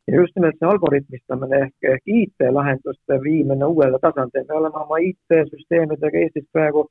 ja 0.07 0.17
just 0.21 0.35
nimelt 0.37 0.59
see 0.59 0.69
algoritmistamine 0.69 1.59
ehk, 1.65 1.77
ehk 1.93 2.11
IT-lahenduste 2.19 3.21
viimine 3.23 3.65
uuele 3.65 3.99
tasandile, 4.03 4.45
me 4.49 4.59
oleme 4.59 4.83
oma 4.83 4.99
IT-süsteemidega 5.01 6.19
Eestis 6.19 6.45
praegu 6.53 6.83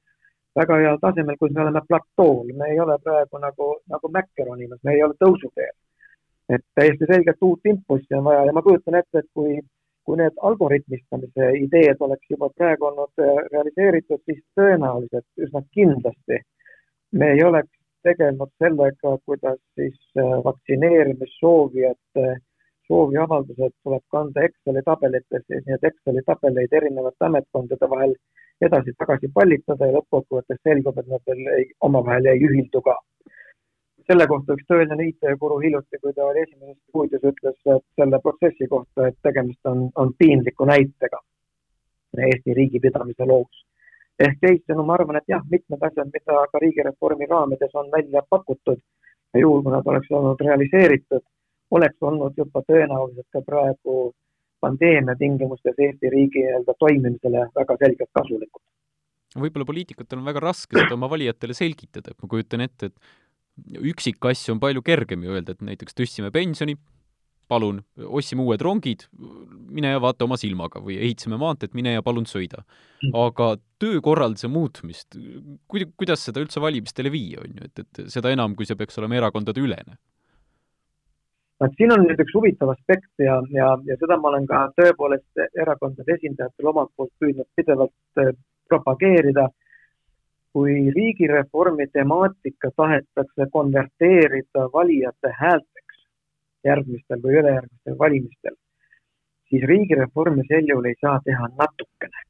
väga 0.59 0.77
heal 0.81 0.97
tasemel, 1.01 1.37
kuid 1.37 1.53
me 1.53 1.61
oleme 1.61 1.81
platool, 1.87 2.49
me 2.57 2.71
ei 2.71 2.79
ole 2.79 2.97
praegu 3.03 3.41
nagu, 3.43 3.69
nagu 3.93 4.11
mäkke 4.17 4.47
ronimas, 4.47 4.79
me 4.83 4.95
ei 4.95 5.03
ole 5.03 5.13
tõusuteel. 5.25 5.75
et 6.49 6.61
täiesti 6.75 7.05
selgelt 7.07 7.41
uut 7.41 7.65
impulssi 7.65 8.15
on 8.15 8.23
vaja 8.23 8.45
ja 8.45 8.53
ma 8.53 8.61
kujutan 8.61 8.95
ette, 8.95 9.19
et 9.19 9.29
kui, 9.33 9.59
kui 10.05 10.17
need 10.19 10.41
algoritmistamise 10.49 11.51
ideed 11.59 12.01
oleks 12.07 12.25
juba 12.29 12.49
praegu 12.57 12.89
olnud 12.89 13.23
realiseeritud, 13.51 14.19
siis 14.25 14.41
tõenäoliselt 14.59 15.45
üsna 15.45 15.61
kindlasti 15.77 16.41
me 17.19 17.31
ei 17.31 17.43
oleks 17.43 17.69
tegelenud 18.03 18.51
sellega, 18.59 19.17
kuidas 19.25 19.59
siis 19.75 19.99
äh, 20.17 20.33
vaktsineerimissoovijate 20.47 22.35
sooviavaldused 22.87 23.73
tuleb 23.83 24.03
kanda 24.11 24.43
Exceli 24.47 24.81
tabelitesse, 24.85 25.45
siis 25.47 25.65
need 25.69 25.87
Exceli 25.89 26.23
tabeleid 26.27 26.73
erinevate 26.79 27.27
ametkondade 27.29 27.89
vahel 27.95 28.15
edasi-tagasi 28.67 29.29
pallitada 29.33 29.89
ja 29.89 29.97
lõppkokkuvõttes 29.97 30.61
selgub, 30.67 30.99
et 30.99 31.09
nad 31.13 31.23
veel 31.29 31.47
ei, 31.57 31.65
omavahel 31.89 32.29
ei 32.33 32.45
ühildu 32.49 32.81
ka. 32.87 32.97
selle 34.07 34.25
kohta 34.27 34.57
üks 34.57 34.65
tõeline 34.67 35.05
IT-guru 35.09 35.57
hiljuti, 35.63 35.99
kui 36.01 36.13
ta 36.13 36.25
oli 36.27 36.41
esimeses 36.43 36.79
stuudios, 36.89 37.23
ütles 37.29 37.75
et 37.75 37.85
selle 37.99 38.19
protsessi 38.25 38.67
kohta, 38.67 39.07
et 39.07 39.17
tegemist 39.23 39.71
on, 39.71 39.85
on 39.95 40.11
piinliku 40.19 40.67
näitega 40.67 41.21
Eesti 42.27 42.53
riigipidamise 42.53 43.25
loos 43.25 43.63
ehk 44.19 44.41
teisisõnu, 44.41 44.85
ma 44.85 44.97
arvan, 44.97 45.17
et 45.19 45.29
jah, 45.31 45.41
mitmed 45.49 45.85
asjad, 45.89 46.09
mida 46.13 46.43
ka 46.51 46.61
riigireformi 46.61 47.29
raamides 47.29 47.73
on 47.79 47.89
välja 47.91 48.21
pakutud 48.29 48.81
juhul, 49.39 49.63
kui 49.65 49.73
nad 49.73 49.87
oleks 49.89 50.11
olnud 50.11 50.41
realiseeritud, 50.45 51.23
oleks 51.73 51.97
olnud 52.01 52.37
juba 52.37 52.61
tõenäoliselt 52.67 53.29
ka 53.33 53.41
praegu 53.45 54.13
pandeemia 54.61 55.15
tingimustes 55.19 55.79
Eesti 55.87 56.11
riigi 56.13 56.45
nii-öelda 56.45 56.75
toimimisele 56.79 57.47
väga 57.57 57.77
selgelt 57.81 58.11
kasulikud. 58.19 58.61
võib-olla 59.33 59.65
poliitikutel 59.65 60.21
on 60.21 60.29
väga 60.29 60.43
raske 60.43 60.77
seda 60.77 60.93
oma 60.93 61.09
valijatele 61.09 61.55
selgitada, 61.57 62.13
et 62.13 62.21
ma 62.21 62.29
kujutan 62.29 62.61
ette, 62.61 62.91
et 62.91 63.79
üksikasju 63.93 64.53
on 64.53 64.61
palju 64.61 64.83
kergem 64.85 65.25
ju 65.25 65.33
öelda, 65.33 65.55
et 65.55 65.65
näiteks 65.65 65.97
tõstsime 65.97 66.29
pensioni, 66.33 66.77
palun, 67.47 67.81
ostsime 68.05 68.43
uued 68.45 68.61
rongid, 68.63 69.05
mine 69.73 69.93
ja 69.93 70.01
vaata 70.03 70.27
oma 70.27 70.37
silmaga 70.39 70.81
või 70.83 70.97
ehitasime 70.99 71.37
maanteed, 71.41 71.73
mine 71.77 71.95
ja 71.97 72.05
palun 72.05 72.27
sõida. 72.29 72.63
Mm. 73.03 73.11
aga 73.19 73.49
töökorralduse 73.83 74.47
muutmist, 74.47 75.17
kuid-, 75.67 75.91
kuidas 75.99 76.23
seda 76.23 76.39
üldse 76.43 76.61
valimistele 76.63 77.11
viia, 77.11 77.41
on 77.43 77.57
ju, 77.57 77.67
et, 77.67 77.83
et 77.83 78.03
seda 78.13 78.31
enam, 78.31 78.55
kui 78.55 78.67
see 78.69 78.79
peaks 78.79 78.99
olema 79.01 79.19
erakondadeülene? 79.19 79.99
vot 81.63 81.75
siin 81.79 81.93
on 81.95 82.01
nüüd 82.03 82.19
üks 82.19 82.33
huvitav 82.35 82.73
aspekt 82.73 83.23
ja, 83.23 83.37
ja, 83.55 83.67
ja 83.87 83.95
seda 83.99 84.17
ma 84.19 84.31
olen 84.33 84.47
ka 84.49 84.65
tõepoolest 84.75 85.43
erakondade 85.63 86.17
esindajatel 86.17 86.71
omalt 86.73 86.91
poolt 86.97 87.13
püüdnud 87.21 87.47
pidevalt 87.55 88.19
äh, 88.19 88.33
propageerida, 88.67 89.47
kui 90.53 90.75
riigireformi 90.95 91.87
temaatika 91.93 92.71
tahetakse 92.77 93.47
konverteerida 93.53 94.67
valijate 94.73 95.31
häält 95.39 95.72
järgmistel 96.67 97.21
või 97.23 97.39
ülejärgmistel 97.39 97.97
valimistel, 97.99 98.55
siis 99.49 99.65
riigireformi 99.71 100.45
sel 100.47 100.69
juhul 100.69 100.89
ei 100.91 100.99
saa 101.01 101.19
teha 101.25 101.49
natukene. 101.57 102.29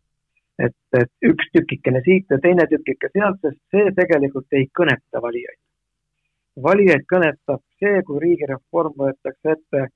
et, 0.63 0.75
et 0.93 1.29
üks 1.29 1.47
tükikene 1.53 2.01
siit 2.05 2.29
ja 2.29 2.37
teine 2.41 2.67
tükike 2.69 3.09
sealt, 3.13 3.39
sest 3.41 3.59
see 3.73 3.93
tegelikult 3.99 4.53
ei 4.53 4.67
kõneta 4.79 5.21
valijaid. 5.21 5.59
valijaid 6.63 7.07
kõnetab 7.13 7.61
see, 7.79 8.03
kui 8.07 8.19
riigireform 8.25 8.93
võetakse 8.97 9.55
ette, 9.55 9.87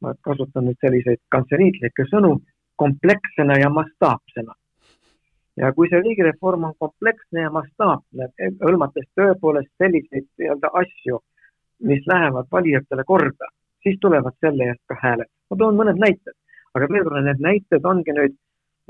ma 0.00 0.12
kasutan 0.20 0.68
nüüd 0.68 0.80
selliseid 0.80 1.22
kantseliitlikke 1.36 2.06
sõnu, 2.10 2.36
komplekssena 2.76 3.56
ja 3.60 3.70
mastaapsena 3.70 4.54
ja 5.56 5.72
kui 5.72 5.88
see 5.90 6.02
riigireform 6.02 6.64
on 6.68 6.74
kompleksne 6.78 7.44
ja 7.46 7.50
mastaapne, 7.54 8.28
hõlmates 8.62 9.06
tõepoolest 9.18 9.70
selliseid 9.78 10.26
nii-öelda 10.38 10.70
asju, 10.82 11.20
mis 11.90 12.06
lähevad 12.10 12.50
valijatele 12.52 13.04
korda, 13.06 13.50
siis 13.84 14.00
tulevad 14.00 14.36
selle 14.40 14.70
eest 14.72 14.82
ka 14.90 14.96
hääled. 15.02 15.30
ma 15.50 15.60
toon 15.60 15.76
mõned 15.78 16.00
näited, 16.00 16.36
aga 16.74 16.88
veel 16.92 17.04
kord, 17.06 17.24
need 17.24 17.44
näited 17.44 17.92
ongi 17.92 18.16
nüüd 18.16 18.36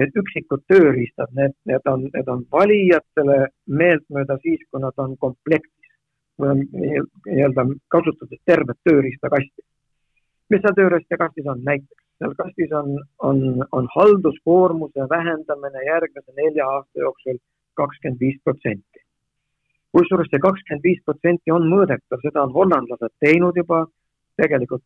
need 0.01 0.17
üksikud 0.19 0.65
tööriistad, 0.71 1.31
need, 1.39 1.55
need 1.71 1.91
on, 1.91 2.09
need 2.15 2.31
on 2.31 2.43
valijatele 2.53 3.37
meeltmööda 3.81 4.39
siis, 4.43 4.63
kui 4.71 4.83
nad 4.83 4.97
on 4.99 5.15
komplektis 5.23 5.93
või 6.41 6.65
nii-öelda 6.73 7.67
kasutades 7.95 8.41
tervet 8.51 8.81
tööriistakasti. 8.89 9.63
mis 10.51 10.65
seal 10.65 10.75
tööriistakastis 10.79 11.47
on 11.53 11.63
näiteks? 11.69 12.03
seal 12.19 12.35
kastis 12.39 12.73
on, 12.81 12.99
on, 13.29 13.39
on 13.73 13.89
halduskoormuse 13.95 15.07
vähendamine 15.11 15.87
järgmise 15.87 16.35
nelja 16.37 16.67
aasta 16.67 17.07
jooksul 17.07 17.39
kakskümmend 17.75 18.21
viis 18.21 18.41
protsenti. 18.45 19.05
kusjuures 19.93 20.31
see 20.31 20.43
kakskümmend 20.43 20.83
viis 20.83 21.03
protsenti 21.07 21.55
on 21.55 21.71
mõõdetav, 21.71 22.19
seda 22.23 22.43
on 22.43 22.55
hollandlased 22.59 23.15
teinud 23.23 23.63
juba 23.63 23.85
tegelikult 24.43 24.85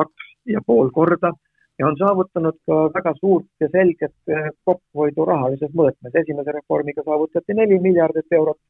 kaks 0.00 0.32
ja 0.46 0.60
pool 0.66 0.90
korda 0.90 1.32
ja 1.78 1.86
on 1.86 1.96
saavutanud 1.98 2.58
ka 2.66 2.78
väga 2.94 3.14
suurt 3.20 3.46
ja 3.60 3.68
selget 3.72 4.14
kokkuhoidu 4.64 5.24
rahalises 5.24 5.70
mõõtmes. 5.80 6.20
esimese 6.22 6.52
reformiga 6.52 7.02
saavutati 7.04 7.54
neli 7.54 7.78
miljardit 7.78 8.38
eurot 8.40 8.60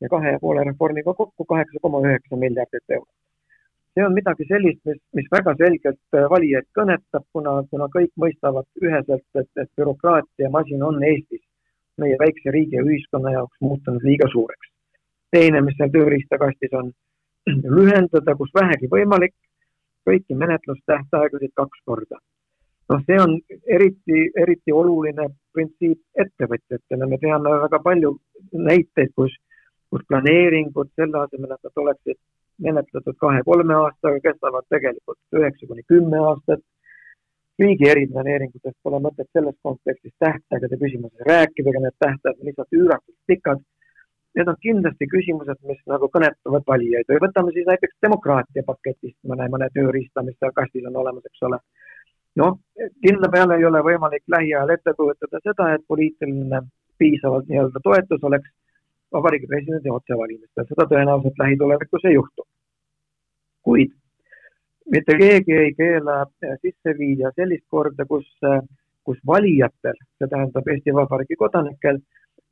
ja 0.00 0.08
kahe 0.08 0.32
ja 0.36 0.38
poole 0.40 0.64
reformiga 0.64 1.14
kokku 1.14 1.44
kaheksa 1.44 1.82
koma 1.82 2.02
üheksa 2.06 2.36
miljardit 2.36 2.96
eurot 2.96 3.14
see 3.94 4.06
on 4.06 4.14
midagi 4.14 4.46
sellist, 4.48 4.80
mis, 4.86 4.98
mis 5.18 5.28
väga 5.34 5.54
selgelt 5.58 6.16
äh, 6.16 6.26
valijaid 6.30 6.66
kõnetab, 6.78 7.24
kuna, 7.34 7.56
kuna 7.70 7.88
kõik 7.94 8.12
mõistavad 8.22 8.66
üheselt, 8.82 9.26
et, 9.34 9.48
et 9.58 9.70
bürokraatiamasin 9.76 10.84
on 10.86 11.02
Eestis 11.04 11.42
meie 12.00 12.16
väikse 12.20 12.54
riigi 12.54 12.78
ja 12.78 12.84
ühiskonna 12.86 13.34
jaoks 13.34 13.56
muutunud 13.60 14.04
liiga 14.06 14.28
suureks. 14.32 14.68
teine, 15.30 15.60
mis 15.62 15.76
seal 15.78 15.90
tööriistakastis 15.94 16.72
on, 16.74 16.92
lühendada, 17.76 18.34
kus 18.38 18.50
vähegi 18.54 18.88
võimalik, 18.90 19.34
kõiki 20.08 20.36
menetlustähtaegasid 20.42 21.52
kaks 21.54 21.84
korda. 21.84 22.18
noh, 22.90 23.02
see 23.06 23.18
on 23.22 23.36
eriti, 23.76 24.24
eriti 24.42 24.72
oluline 24.74 25.28
printsiip 25.54 26.00
ettevõtjatele, 26.24 27.06
me 27.06 27.18
teame 27.22 27.52
väga 27.64 27.78
palju 27.84 28.16
näiteid, 28.52 29.12
kus, 29.14 29.36
kus 29.90 30.02
planeeringud 30.08 30.90
selle 30.98 31.20
asemel, 31.22 31.54
et 31.54 31.68
nad 31.68 31.82
oleksid 31.84 32.18
menetletud 32.66 33.16
kahe-kolme 33.24 33.76
aastaga, 33.76 34.20
kestavad 34.26 34.66
tegelikult 34.74 35.40
üheksa 35.40 35.70
kuni 35.70 35.86
kümme 35.92 36.18
aastat. 36.30 36.66
riigi 37.60 37.88
eriplaneeringutest 37.92 38.76
pole 38.82 38.98
mõtet 39.04 39.26
selles 39.36 39.56
kontekstis 39.66 40.14
tähtaegade 40.24 40.76
küsimuses 40.80 41.26
rääkida, 41.28 41.68
aga 41.70 41.82
need 41.84 41.96
tähtajad 42.04 42.38
on 42.38 42.46
lihtsalt 42.48 42.76
üüratult 42.78 43.18
pikad. 43.28 43.60
Need 44.38 44.48
on 44.48 44.58
kindlasti 44.62 45.08
küsimused, 45.10 45.58
mis 45.66 45.80
nagu 45.90 46.06
kõnetavad 46.14 46.66
valijaid 46.66 47.08
või 47.10 47.22
võtame 47.24 47.54
siis 47.54 47.66
näiteks 47.66 47.96
demokraatia 48.06 48.62
paketist 48.66 49.16
mõne, 49.26 49.48
mõne 49.50 49.66
tööriista, 49.74 50.22
mis 50.22 50.36
seal 50.38 50.52
kastis 50.54 50.86
on 50.86 51.00
olemas, 51.02 51.26
eks 51.26 51.42
ole. 51.48 51.58
noh, 52.38 52.58
kindla 53.02 53.28
peale 53.28 53.56
ei 53.58 53.64
ole 53.66 53.82
võimalik 53.82 54.22
lähiajal 54.30 54.70
ette 54.70 54.94
kujutada 54.94 55.40
seda, 55.42 55.72
et 55.74 55.86
poliitiline 55.88 56.62
piisavalt 56.98 57.50
nii-öelda 57.50 57.82
toetus 57.82 58.24
oleks 58.30 58.52
Vabariigi 59.12 59.48
Presidendi 59.50 59.90
otsevalimistel, 59.90 60.68
seda 60.68 60.86
tõenäoliselt 60.92 61.42
lähitulevikus 61.42 62.06
ei 62.06 62.14
juhtu. 62.14 62.46
kuid 63.66 63.90
mitte 64.90 65.16
keegi 65.18 65.56
ei 65.64 65.74
keela 65.74 66.22
sisse 66.62 66.94
viia 66.98 67.30
sellist 67.36 67.66
korda, 67.70 68.06
kus, 68.06 68.26
kus 69.06 69.18
valijatel, 69.26 69.98
see 70.18 70.30
tähendab 70.30 70.70
Eesti 70.74 70.94
Vabariigi 70.94 71.38
kodanikel, 71.38 72.00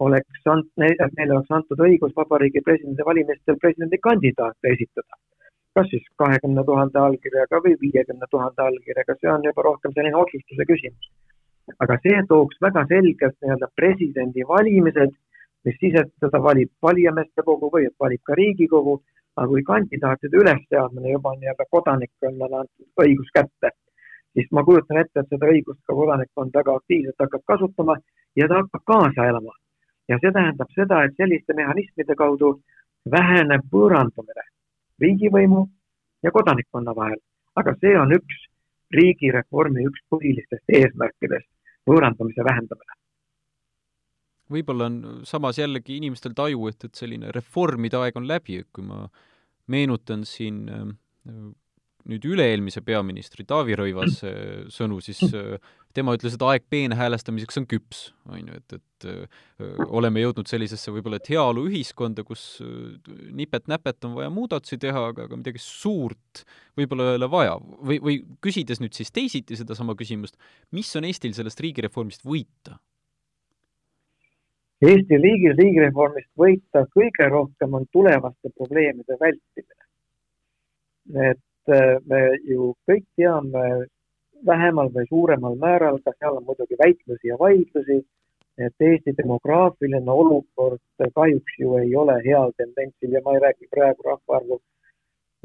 oleks 0.07 0.51
ant-, 0.55 0.71
neile 0.83 1.33
oleks 1.35 1.55
antud 1.59 1.81
õigus 1.89 2.15
Vabariigi 2.17 2.63
Presidendi 2.67 3.07
valimistel 3.11 3.59
presidendikandidaate 3.65 4.75
esitada. 4.75 5.23
kas 5.79 5.87
siis 5.91 6.07
kahekümne 6.19 6.63
tuhande 6.67 6.99
allkirjaga 6.99 7.59
või 7.65 7.77
viiekümne 7.81 8.27
tuhande 8.31 8.63
allkirjaga, 8.63 9.15
see 9.21 9.31
on 9.31 9.45
juba 9.47 9.63
rohkem 9.63 9.93
selline 9.95 10.17
otsustuse 10.17 10.65
küsimus. 10.71 11.11
aga 11.85 11.99
see 12.03 12.23
tooks 12.29 12.61
väga 12.67 12.85
selgelt 12.93 13.37
nii-öelda 13.43 13.69
presidendivalimised 13.81 15.15
mis 15.65 15.77
sisestada 15.83 16.41
valib 16.43 16.71
valijameeste 16.83 17.45
kogu 17.45 17.71
või 17.75 17.89
valib 18.03 18.23
ka 18.29 18.37
Riigikogu, 18.41 18.95
aga 19.37 19.49
kui 19.53 19.63
kandidaatide 19.71 20.41
ülesseadmine 20.43 21.15
juba 21.15 21.35
nii-öelda 21.37 21.67
kodanikkonnale 21.75 22.61
antud 22.63 23.05
õigus 23.05 23.31
kätte, 23.37 23.73
siis 24.35 24.51
ma 24.53 24.65
kujutan 24.69 25.03
ette, 25.03 25.21
et 25.21 25.35
seda 25.35 25.51
õigust 25.55 25.83
ka 25.87 25.97
kodanikkond 26.01 26.55
väga 26.61 26.77
aktiivselt 26.81 27.25
hakkab 27.25 27.45
kasutama 27.53 27.99
ja 28.41 28.49
ta 28.49 28.63
hakkab 28.63 28.85
kaasa 28.93 29.29
elama. 29.33 29.55
Ja 30.09 30.19
see 30.21 30.33
tähendab 30.33 30.71
seda, 30.75 31.03
et 31.05 31.17
selliste 31.17 31.57
mehhanismide 31.57 32.17
kaudu 32.19 32.55
väheneb 33.11 33.67
võõrandumine 33.73 34.45
riigivõimu 35.03 35.65
ja 36.23 36.33
kodanikkonna 36.35 36.95
vahel, 36.97 37.21
aga 37.57 37.75
see 37.81 37.95
on 37.99 38.15
üks 38.17 38.47
riigireformi 38.95 39.85
üks 39.89 40.01
põhilistest 40.11 40.79
eesmärkidest, 40.81 41.49
võõrandumise 41.89 42.45
vähendamine. 42.45 42.97
Võib-olla 44.49 44.87
on 44.89 45.01
samas 45.29 45.59
jällegi 45.61 45.99
inimestel 46.01 46.33
taju, 46.37 46.71
et, 46.71 46.89
et 46.89 46.97
selline 46.97 47.33
reformide 47.37 47.99
aeg 48.01 48.17
on 48.17 48.29
läbi, 48.29 48.63
et 48.63 48.69
kui 48.73 48.87
ma 48.89 49.03
meenutan 49.69 50.25
siin 50.25 50.63
äh, 50.73 50.87
nüüd 52.09 52.25
üle-eelmise 52.29 52.83
peaministri 52.85 53.45
Taavi 53.49 53.77
Rõivase 53.79 54.33
sõnu, 54.77 55.01
siis 55.05 55.21
äh, 55.29 55.59
tema 55.97 56.15
ütles, 56.17 56.37
et 56.37 56.45
aeg 56.45 56.67
peenhäälestamiseks 56.71 57.61
on 57.61 57.69
küps, 57.71 58.03
on 58.29 58.41
ju, 58.43 58.59
et, 58.59 58.77
et 58.79 59.09
äh, 59.13 59.45
oleme 59.87 60.23
jõudnud 60.25 60.51
sellisesse 60.51 60.93
võib-olla, 60.95 61.21
et 61.21 61.31
heaoluühiskonda, 61.33 62.25
kus 62.29 62.45
nipet-näpet 63.37 64.09
on 64.09 64.19
vaja 64.19 64.33
muudatusi 64.33 64.81
teha, 64.83 65.07
aga, 65.13 65.29
aga 65.29 65.41
midagi 65.41 65.63
suurt 65.63 66.45
võib-olla 66.79 67.13
ei 67.13 67.23
ole 67.23 67.31
vaja. 67.33 67.57
või, 67.61 68.01
või 68.03 68.21
küsides 68.45 68.83
nüüd 68.83 68.97
siis 68.97 69.13
teisiti 69.15 69.59
sedasama 69.59 69.97
küsimust, 69.99 70.39
mis 70.75 70.93
on 70.97 71.09
Eestil 71.09 71.35
sellest 71.37 71.61
riigireformist 71.65 72.25
võita? 72.27 72.79
Eesti 74.79 75.17
riigil 75.19 75.57
riigireformist 75.59 76.31
võita 76.39 76.85
kõige 76.95 77.27
rohkem 77.33 77.73
on 77.75 77.87
tulevaste 77.91 78.51
probleemide 78.55 79.17
vältimine. 79.19 79.85
et 81.09 81.39
äh, 81.39 81.48
me 82.11 82.21
ju 82.49 82.73
kõik 82.89 83.05
teame 83.17 83.65
vähemal 84.47 84.91
või 84.95 85.07
suuremal 85.09 85.59
määral, 85.59 85.99
ka 86.05 86.15
seal 86.19 86.39
on 86.39 86.47
muidugi 86.47 86.79
väitlusi 86.79 87.31
ja 87.31 87.37
vaidlusi, 87.41 87.99
et 88.59 88.87
Eesti 88.89 89.15
demograafiline 89.19 90.11
olukord 90.11 90.83
kahjuks 91.15 91.59
ju 91.59 91.77
ei 91.79 91.95
ole 91.97 92.19
heal 92.25 92.53
tendentsil 92.57 93.15
ja 93.15 93.23
ma 93.25 93.37
ei 93.37 93.45
räägi 93.47 93.71
praegu 93.71 94.03
rahvaarvu 94.07 94.61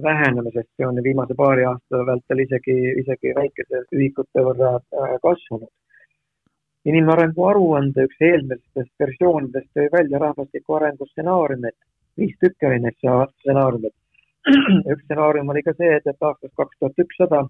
vähenemisest, 0.04 0.70
see 0.78 0.88
on 0.88 0.98
viimase 1.04 1.36
paari 1.38 1.66
aasta 1.70 2.06
vältel 2.06 2.40
isegi, 2.46 2.78
isegi 3.04 3.34
väikese 3.38 3.84
ühikute 3.94 4.46
võrra 4.48 4.76
äh, 4.80 5.18
kasvanud 5.22 5.70
inimarengu 6.90 7.46
aruande 7.48 8.08
üks 8.08 8.24
eelmistest 8.28 8.92
versioonidest 9.00 9.70
tõi 9.78 9.90
välja 9.94 10.20
rahvastiku 10.24 10.78
arengu 10.78 11.08
stsenaariumid, 11.12 11.76
viis 12.20 12.34
tükki 12.44 12.68
oli 12.70 12.80
neid 12.84 12.98
stsenaariumid. 13.00 13.94
üks 14.92 15.04
stsenaarium 15.06 15.50
oli 15.50 15.64
ka 15.64 15.74
see, 15.78 15.92
et, 15.98 16.08
et 16.08 16.26
aastast 16.28 16.54
kaks 16.60 16.80
tuhat 16.80 17.06
ükssada 17.06 17.44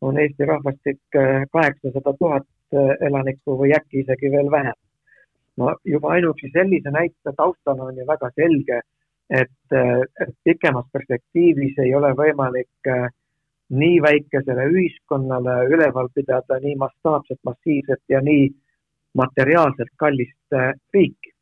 on 0.00 0.18
Eesti 0.18 0.46
rahvastik 0.46 1.00
äh, 1.16 1.42
kaheksasada 1.52 2.12
tuhat 2.18 2.46
äh, 2.74 2.94
elanikku 3.08 3.56
või 3.58 3.74
äkki 3.76 4.04
isegi 4.04 4.30
veel 4.32 4.50
vähem. 4.50 4.78
no 5.58 5.74
juba 5.84 6.14
ainuüksi 6.16 6.52
sellise 6.54 6.90
näite 6.94 7.32
taustal 7.36 7.80
on 7.86 7.98
ju 7.98 8.06
väga 8.06 8.30
selge, 8.34 8.80
et, 9.30 9.74
äh, 9.74 10.00
et 10.22 10.34
pikemas 10.44 10.86
perspektiivis 10.92 11.78
ei 11.84 11.94
ole 11.94 12.12
võimalik 12.22 12.92
nii 13.70 13.98
väikesele 14.02 14.64
ühiskonnale 14.70 15.56
üleval 15.74 16.08
pidada 16.14 16.58
nii 16.62 16.76
mastaapset, 16.76 17.38
massiivset 17.44 18.02
ja 18.08 18.20
nii 18.20 18.48
materiaalselt 19.14 19.92
kallist 19.96 20.58
riiki. 20.94 21.34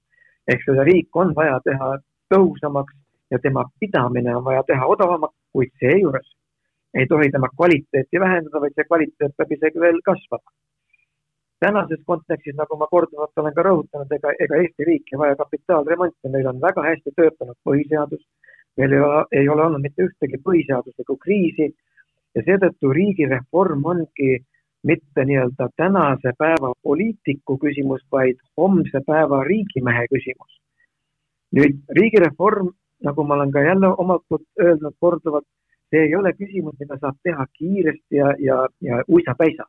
ehk 0.48 0.64
seda 0.64 0.84
riik 0.84 1.16
on 1.16 1.34
vaja 1.36 1.60
teha 1.64 1.94
tõhusamaks 2.34 2.97
ja 3.30 3.38
tema 3.38 3.64
pidamine 3.80 4.36
on 4.36 4.44
vaja 4.44 4.62
teha 4.66 4.86
odavamaks, 4.86 5.36
kuid 5.52 5.72
seejuures 5.80 6.28
ei 6.94 7.06
tohi 7.06 7.30
tema 7.30 7.48
kvaliteeti 7.56 8.20
vähendada, 8.20 8.60
vaid 8.60 8.74
see 8.74 8.86
kvaliteet 8.88 9.36
peab 9.36 9.52
isegi 9.52 9.80
veel 9.80 10.00
kasvama. 10.04 10.50
tänases 11.60 12.02
kontekstis, 12.06 12.54
nagu 12.54 12.76
ma 12.78 12.86
korduvalt 12.86 13.40
olen 13.42 13.54
ka 13.54 13.62
rõhutanud, 13.66 14.12
ega, 14.14 14.30
ega 14.44 14.60
Eesti 14.62 14.84
riik 14.86 15.12
ei 15.12 15.18
vaja 15.18 15.36
kapitaalremonti, 15.40 16.30
meil 16.30 16.46
on 16.46 16.60
väga 16.62 16.84
hästi 16.84 17.10
töötanud 17.16 17.58
põhiseadus, 17.66 18.20
meil 18.78 18.92
ei 18.94 19.00
ole, 19.06 19.24
ei 19.40 19.48
ole 19.48 19.64
olnud 19.64 19.82
mitte 19.82 20.06
ühtegi 20.06 20.38
põhiseaduslikku 20.44 21.16
kriisi 21.24 21.66
ja 22.34 22.44
seetõttu 22.46 22.92
riigireform 22.94 23.82
ongi 23.92 24.38
mitte 24.86 25.24
nii-öelda 25.24 25.68
tänase 25.76 26.32
päeva 26.38 26.70
poliitiku 26.82 27.58
küsimus, 27.58 28.06
vaid 28.12 28.38
homse 28.56 29.02
päeva 29.06 29.42
riigimehe 29.50 30.06
küsimus. 30.14 30.52
nüüd 31.56 31.78
riigireform, 31.96 32.70
nagu 33.04 33.24
ma 33.24 33.34
olen 33.34 33.50
ka 33.50 33.62
jälle 33.62 33.88
omalt 34.04 34.22
poolt 34.28 34.46
öelnud 34.60 34.94
korduvalt, 35.00 35.46
see 35.90 36.04
ei 36.06 36.14
ole 36.16 36.32
küsimus, 36.32 36.74
mida 36.80 36.98
saab 37.00 37.16
teha 37.22 37.46
kiiresti 37.58 38.16
ja, 38.20 38.32
ja, 38.38 38.66
ja 38.80 39.02
uisapäisa. 39.08 39.64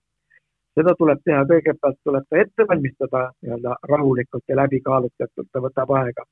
seda 0.80 0.94
tuleb 0.96 1.20
teha, 1.26 1.44
kõigepealt 1.52 1.98
tuleb 2.04 2.26
ta 2.30 2.38
ette 2.40 2.66
valmistada 2.68 3.22
nii-öelda 3.42 3.76
rahulikult 3.92 4.44
ja 4.48 4.56
läbikaalutletult, 4.56 5.48
ta 5.52 5.62
võtab 5.66 5.92
aega. 6.02 6.24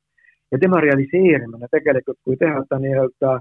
ja 0.51 0.59
tema 0.59 0.81
realiseerimine 0.81 1.67
tegelikult, 1.71 2.17
kui 2.23 2.37
teha 2.37 2.63
ta 2.69 2.79
nii-öelda 2.79 3.39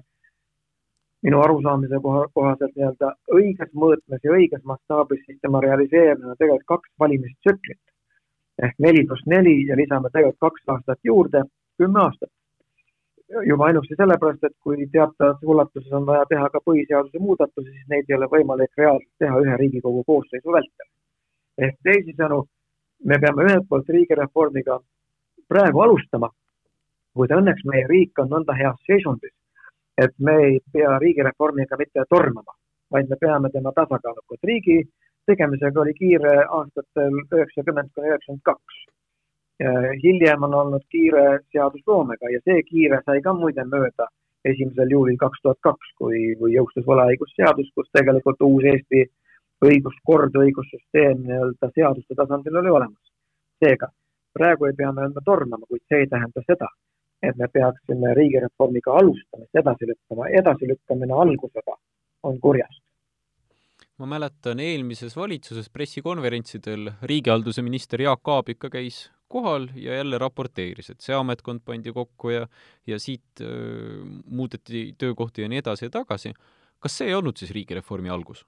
minu 1.23 1.40
arusaamise 1.42 2.01
koha, 2.03 2.27
kohaselt 2.35 2.75
nii-öelda 2.77 3.12
õiges 3.38 3.71
mõõtmes 3.83 4.25
ja 4.25 4.33
õiges 4.38 4.64
mastaabis, 4.64 5.23
siis 5.27 5.38
tema 5.42 5.61
realiseerimine 5.61 6.35
on 6.35 6.40
tegelikult 6.40 6.73
kaks 6.75 6.90
valimistsüklit 7.01 7.83
ehk 8.62 8.79
neli 8.79 9.05
pluss 9.07 9.27
neli 9.27 9.57
ja 9.69 9.77
lisame 9.77 10.11
tegelikult 10.12 10.40
kaks 10.49 10.75
aastat 10.75 10.99
juurde, 11.05 11.42
kümme 11.79 12.01
aastat. 12.01 12.33
Juba 13.47 13.65
ainuüksi 13.67 13.95
sellepärast, 13.99 14.45
et 14.45 14.55
kui 14.62 14.87
teatavas 14.93 15.43
ulatuses 15.43 15.93
on 15.93 16.07
vaja 16.07 16.27
teha 16.31 16.49
ka 16.51 16.61
põhiseaduse 16.71 17.19
muudatusi, 17.19 17.71
siis 17.71 17.89
neid 17.91 18.11
ei 18.11 18.17
ole 18.17 18.29
võimalik 18.35 18.79
reaalselt 18.79 19.12
teha 19.19 19.41
ühe 19.45 19.57
Riigikogu 19.62 20.05
koosseisu 20.05 20.53
vältel. 20.53 20.89
ehk 21.59 21.77
teisisõnu, 21.89 22.43
me 23.05 23.19
peame 23.19 23.45
ühelt 23.49 23.69
poolt 23.69 23.89
riigireformiga 23.89 24.79
praegu 25.49 25.81
alustama, 25.81 26.29
kuid 27.15 27.33
õnneks 27.33 27.65
meie 27.65 27.87
riik 27.89 28.19
on 28.19 28.29
nõnda 28.29 28.57
heas 28.59 28.77
seisundis, 28.87 29.33
et 29.99 30.12
me 30.19 30.35
ei 30.49 30.59
pea 30.73 30.99
riigireformiga 30.99 31.79
mitte 31.81 32.05
tormama, 32.11 32.53
vaid 32.93 33.09
me 33.09 33.17
peame 33.17 33.51
tema 33.51 33.73
tasakaalukat. 33.73 34.39
riigi 34.45 34.83
tegemisega 35.27 35.81
oli 35.81 35.95
kiire 35.95 36.35
aastatel 36.59 37.17
üheksakümmend 37.33 37.91
kuni 37.95 38.12
üheksakümmend 38.12 38.45
kaks. 38.51 38.83
Hiljem 40.03 40.42
on 40.42 40.55
olnud 40.55 40.85
kiire 40.92 41.40
seadusloomega 41.53 42.31
ja 42.33 42.40
see 42.45 42.62
kiire 42.62 43.01
sai 43.07 43.23
ka 43.25 43.33
muide 43.33 43.64
mööda 43.64 44.09
esimesel 44.45 44.90
juulil 44.90 45.16
kaks 45.19 45.42
tuhat 45.42 45.59
kaks, 45.61 45.92
kui, 45.99 46.35
kui 46.38 46.55
jõustus 46.55 46.85
võlaõigusseadus, 46.87 47.71
kus 47.75 47.88
tegelikult 47.97 48.42
uus 48.47 48.66
Eesti 48.73 49.05
õiguskord, 49.64 50.37
õigussüsteem 50.37 51.25
nii-öelda 51.25 51.71
seaduste 51.75 52.14
tasandil 52.19 52.61
oli 52.62 52.71
olemas. 52.79 53.12
seega 53.64 53.88
praegu 54.37 54.66
ei 54.69 54.75
pea 54.77 54.92
me 54.92 55.07
enda 55.09 55.21
tormama, 55.25 55.64
kuid 55.69 55.83
see 55.88 56.03
ei 56.05 56.09
tähenda 56.12 56.42
seda, 56.45 56.69
et 57.23 57.37
me 57.40 57.49
peaksime 57.49 58.12
riigireformiga 58.14 58.99
alustamist 59.01 59.62
edasi 59.62 59.88
lükkama, 59.88 60.29
edasilükkamine 60.42 61.23
algusega 61.25 61.79
on 62.23 62.40
kurjast 62.40 62.83
ma 63.97 64.07
mäletan 64.07 64.61
eelmises 64.61 65.16
valitsuses 65.16 65.71
pressikonverentsidel 65.73 66.90
riigihalduse 67.03 67.62
minister 67.64 68.03
Jaak 68.03 68.29
Aab 68.29 68.51
ikka 68.53 68.69
käis 68.71 69.07
kohal 69.29 69.69
ja 69.75 69.95
jälle 69.95 70.19
raporteeris, 70.19 70.91
et 70.91 71.01
see 71.01 71.15
ametkond 71.17 71.65
pandi 71.65 71.93
kokku 71.93 72.31
ja, 72.31 72.47
ja 72.87 72.99
siit 72.99 73.41
öö, 73.41 74.05
muudeti 74.27 74.93
töökohti 74.99 75.43
ja 75.43 75.49
nii 75.49 75.59
edasi 75.65 75.89
ja 75.89 75.91
tagasi. 75.91 76.35
kas 76.81 76.99
see 76.99 77.09
ei 77.09 77.15
olnud 77.15 77.37
siis 77.37 77.51
riigireformi 77.51 78.09
algus? 78.09 78.47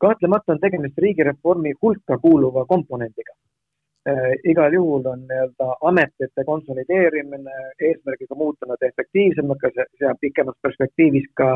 kahtlemata 0.00 0.52
on 0.52 0.60
tegemist 0.60 0.98
riigireformi 0.98 1.72
hulka 1.82 2.18
kuuluva 2.18 2.64
komponendiga 2.64 3.34
äh,. 4.08 4.32
igal 4.50 4.72
juhul 4.72 5.06
on 5.06 5.26
nii-öelda 5.30 5.76
ametite 5.90 6.44
konsolideerimine 6.46 7.56
eesmärgiga 7.88 8.34
muuta 8.34 8.66
nad 8.66 8.82
efektiivsemaks, 8.90 9.82
seab 9.98 10.18
pikemas 10.20 10.58
perspektiivis 10.62 11.28
ka 11.34 11.48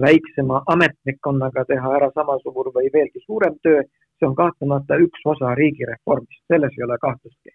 väiksema 0.00 0.62
ametnikkonnaga 0.66 1.64
teha 1.64 1.94
ära 1.98 2.10
sama 2.14 2.38
suur 2.42 2.70
või 2.74 2.90
veelgi 2.92 3.22
suurem 3.26 3.56
töö. 3.62 3.82
See 4.18 4.28
on 4.28 4.34
kahtlemata 4.34 4.98
üks 5.06 5.24
osa 5.32 5.54
riigireformist, 5.54 6.42
selles 6.52 6.76
ei 6.78 6.84
ole 6.84 6.98
kahtlustki. 7.00 7.50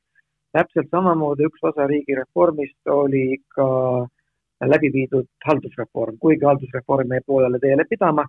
täpselt 0.52 0.89
samamoodi 0.91 1.47
üks 1.47 1.63
osa 1.63 1.88
riigireformist 1.88 2.89
oli 2.91 3.38
ka 3.56 3.67
läbi 4.74 4.91
viidud 4.93 5.28
haldusreform, 5.45 6.17
kuigi 6.19 6.45
haldusreform 6.45 7.13
jäi 7.15 7.21
poolele 7.26 7.60
teele 7.60 7.86
pidama 7.89 8.26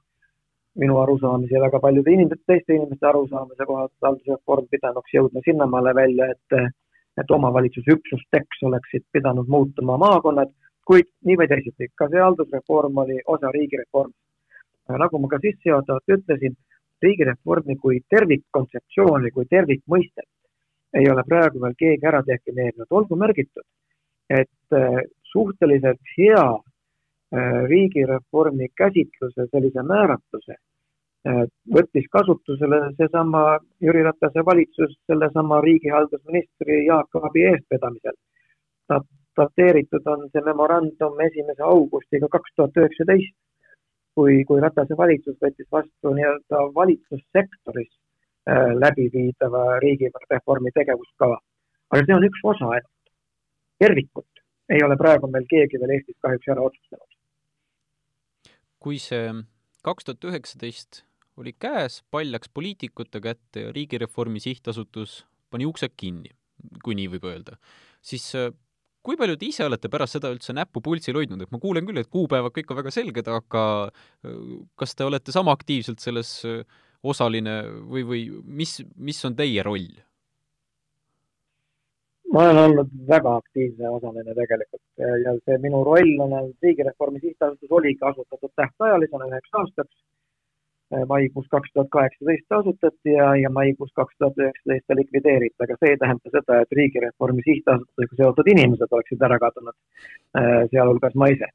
minu 0.79 0.99
arusaamise 0.99 1.55
ja 1.55 1.61
väga 1.61 1.81
paljude 1.81 2.13
inimeste, 2.13 2.45
teiste 2.47 2.75
inimeste 2.75 3.07
arusaamise 3.07 3.67
kohaselt 3.67 4.09
haldusreform 4.09 4.69
pidanuks 4.71 5.15
jõudma 5.15 5.43
sinnamaale 5.45 5.95
välja, 5.95 6.31
et, 6.33 6.75
et 7.21 7.31
omavalitsusüksusteks 7.37 8.63
oleksid 8.69 9.05
pidanud 9.13 9.49
muutuma 9.49 9.99
maakonnad, 10.01 10.53
kuid 10.89 11.11
nii 11.29 11.37
või 11.43 11.49
teisiti, 11.51 11.91
ka 11.99 12.09
see 12.09 12.23
haldusreform 12.25 13.03
oli 13.05 13.21
osa 13.27 13.53
riigireformist. 13.59 14.19
nagu 15.03 15.19
ma 15.19 15.29
ka 15.29 15.39
sissejuhatavalt 15.43 16.17
ütlesin, 16.17 16.57
riigireformi 17.03 17.77
kui 17.77 18.01
tervikkontseptsiooni, 18.11 19.31
kui 19.31 19.49
tervikmõistet 19.51 20.29
ei 20.99 21.09
ole 21.09 21.25
praegu 21.25 21.61
veel 21.63 21.75
keegi 21.79 22.07
ära 22.07 22.21
defineerinud, 22.27 22.87
olgu 22.91 23.17
märgitud, 23.17 23.65
et 24.29 24.77
äh, 24.77 25.01
suhteliselt 25.33 26.15
hea 26.17 26.45
Äh, 27.33 27.65
riigireformi 27.69 28.67
käsitluse, 28.77 29.47
sellise 29.51 29.83
määratluse 29.89 30.53
äh, 30.53 31.39
võttis 31.77 32.05
kasutusele 32.13 32.81
seesama 32.99 33.45
Jüri 33.81 34.03
Ratase 34.05 34.43
valitsus 34.45 34.93
sellesama 35.09 35.63
riigihaldusministri 35.65 36.83
Jaak 36.87 37.17
Aabi 37.17 37.47
eestvedamisel. 37.53 38.19
dateeritud 39.41 40.11
on 40.13 40.29
see 40.29 40.43
memorandum 40.45 41.21
esimese 41.27 41.65
augustiga 41.65 42.29
kaks 42.37 42.53
tuhat 42.57 42.77
üheksateist, 42.83 43.33
kui, 44.15 44.43
kui 44.49 44.61
Ratase 44.61 44.97
valitsus 44.99 45.39
võttis 45.43 45.69
vastu 45.73 46.15
nii-öelda 46.19 46.67
valitsussektoris 46.75 47.91
äh, 47.93 48.75
läbiviidava 48.85 49.79
riigireformi 49.85 50.75
tegevuskava. 50.75 51.39
aga 51.91 52.05
see 52.05 52.19
on 52.19 52.29
üks 52.29 52.45
osa 52.55 52.75
ainult. 52.77 53.15
tervikut 53.79 54.45
ei 54.73 54.85
ole 54.85 54.97
praegu 54.97 55.29
meil 55.31 55.49
keegi 55.49 55.81
veel 55.81 55.97
Eestis 55.97 56.19
kahjuks 56.23 56.55
ära 56.55 56.69
otsustanud 56.69 57.11
kui 58.83 58.99
see 58.99 59.31
kaks 59.87 60.07
tuhat 60.07 60.27
üheksateist 60.31 61.03
oli 61.41 61.55
käes, 61.65 62.03
pall 62.13 62.33
läks 62.35 62.51
poliitikute 62.53 63.23
kätte 63.25 63.67
ja 63.67 63.73
Riigireformi 63.75 64.43
Sihtasutus 64.43 65.23
pani 65.53 65.67
uksed 65.69 65.95
kinni, 65.97 66.33
kui 66.85 66.97
nii 66.99 67.09
võib 67.15 67.25
öelda, 67.31 67.57
siis 68.05 68.27
äh, 68.39 68.51
kui 69.03 69.19
palju 69.19 69.37
te 69.39 69.49
ise 69.49 69.67
olete 69.67 69.91
pärast 69.93 70.19
seda 70.19 70.31
üldse 70.35 70.55
näppu 70.55 70.83
pulsil 70.85 71.19
hoidnud, 71.19 71.43
et 71.43 71.51
ma 71.55 71.61
kuulen 71.63 71.87
küll, 71.89 71.99
et 72.03 72.11
kuupäevad 72.13 72.55
kõik 72.55 72.71
on 72.71 72.79
väga 72.79 72.95
selged, 72.95 73.29
aga 73.29 73.65
äh, 73.89 74.39
kas 74.79 74.95
te 74.95 75.09
olete 75.09 75.35
sama 75.35 75.55
aktiivselt 75.57 76.03
selles 76.05 76.39
äh, 76.49 76.63
osaline 77.03 77.59
või, 77.91 78.07
või 78.07 78.23
mis, 78.47 78.79
mis 78.97 79.23
on 79.29 79.37
teie 79.39 79.65
roll? 79.67 79.91
ma 82.33 82.47
olen 82.47 82.59
olnud 82.63 82.93
väga 83.09 83.35
aktiivne 83.43 83.91
osaline 83.93 84.33
tegelikult 84.33 85.03
ja 85.05 85.35
see 85.45 85.59
minu 85.61 85.83
roll 85.85 86.15
on 86.25 86.33
olnud 86.39 86.65
Riigireformi 86.65 87.21
Sihtasutus 87.21 87.75
oligi 87.79 88.01
asutatud 88.09 88.53
tähtajalisena 88.57 89.29
üheks 89.29 89.59
aastaks. 89.61 89.99
Maikuus 91.09 91.47
kaks 91.51 91.73
tuhat 91.73 91.89
kaheksateist 91.97 92.53
asutati 92.59 93.15
ja, 93.17 93.31
ja 93.37 93.51
maikuus 93.51 93.93
kaks 93.97 94.15
tuhat 94.19 94.39
üheksateist 94.39 94.87
ta 94.89 94.97
likvideeriti, 94.99 95.57
aga 95.65 95.77
see 95.81 95.95
ei 95.95 96.01
tähenda 96.01 96.33
seda, 96.35 96.61
et 96.63 96.77
Riigireformi 96.79 97.45
Sihtasutusega 97.47 98.19
seotud 98.21 98.51
inimesed 98.55 98.97
oleksid 98.99 99.25
ära 99.29 99.39
kadunud, 99.43 99.79
sealhulgas 100.75 101.17
ma 101.23 101.31
ise. 101.35 101.49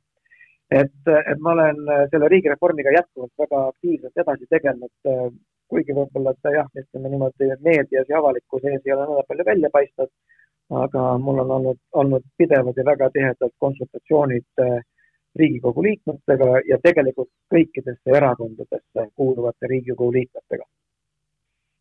et, 0.71 1.12
et 1.17 1.39
ma 1.39 1.54
olen 1.56 1.78
selle 2.12 2.28
riigireformiga 2.34 2.91
jätkuvalt 2.91 3.43
väga 3.43 3.62
aktiivselt 3.67 4.23
edasi 4.23 4.50
tegelenud, 4.56 5.38
kuigi 5.71 5.95
võib-olla 5.95 6.34
ta 6.41 6.52
jah, 6.56 6.67
ütleme 6.82 7.13
niimoodi 7.13 7.54
meedias 7.63 8.10
ja 8.10 8.19
avalikkuse 8.19 8.73
ees 8.73 8.84
ei 8.86 8.95
ole 8.95 9.06
nõnda 9.08 9.23
palju 9.30 9.45
välja 9.47 9.71
paistnud 9.71 10.12
aga 10.69 11.17
mul 11.17 11.39
on 11.39 11.52
olnud, 11.58 11.80
olnud 11.93 12.23
pidevad 12.38 12.78
ja 12.78 12.86
väga 12.86 13.10
tihedad 13.15 13.54
konsultatsioonid 13.63 14.63
äh, 14.63 14.80
Riigikogu 15.39 15.84
liikmetega 15.84 16.47
ja 16.69 16.78
tegelikult 16.84 17.30
kõikidesse 17.54 18.15
erakondadesse 18.19 19.08
kuuluvate 19.15 19.69
Riigikogu 19.71 20.12
liikmetega. 20.13 20.65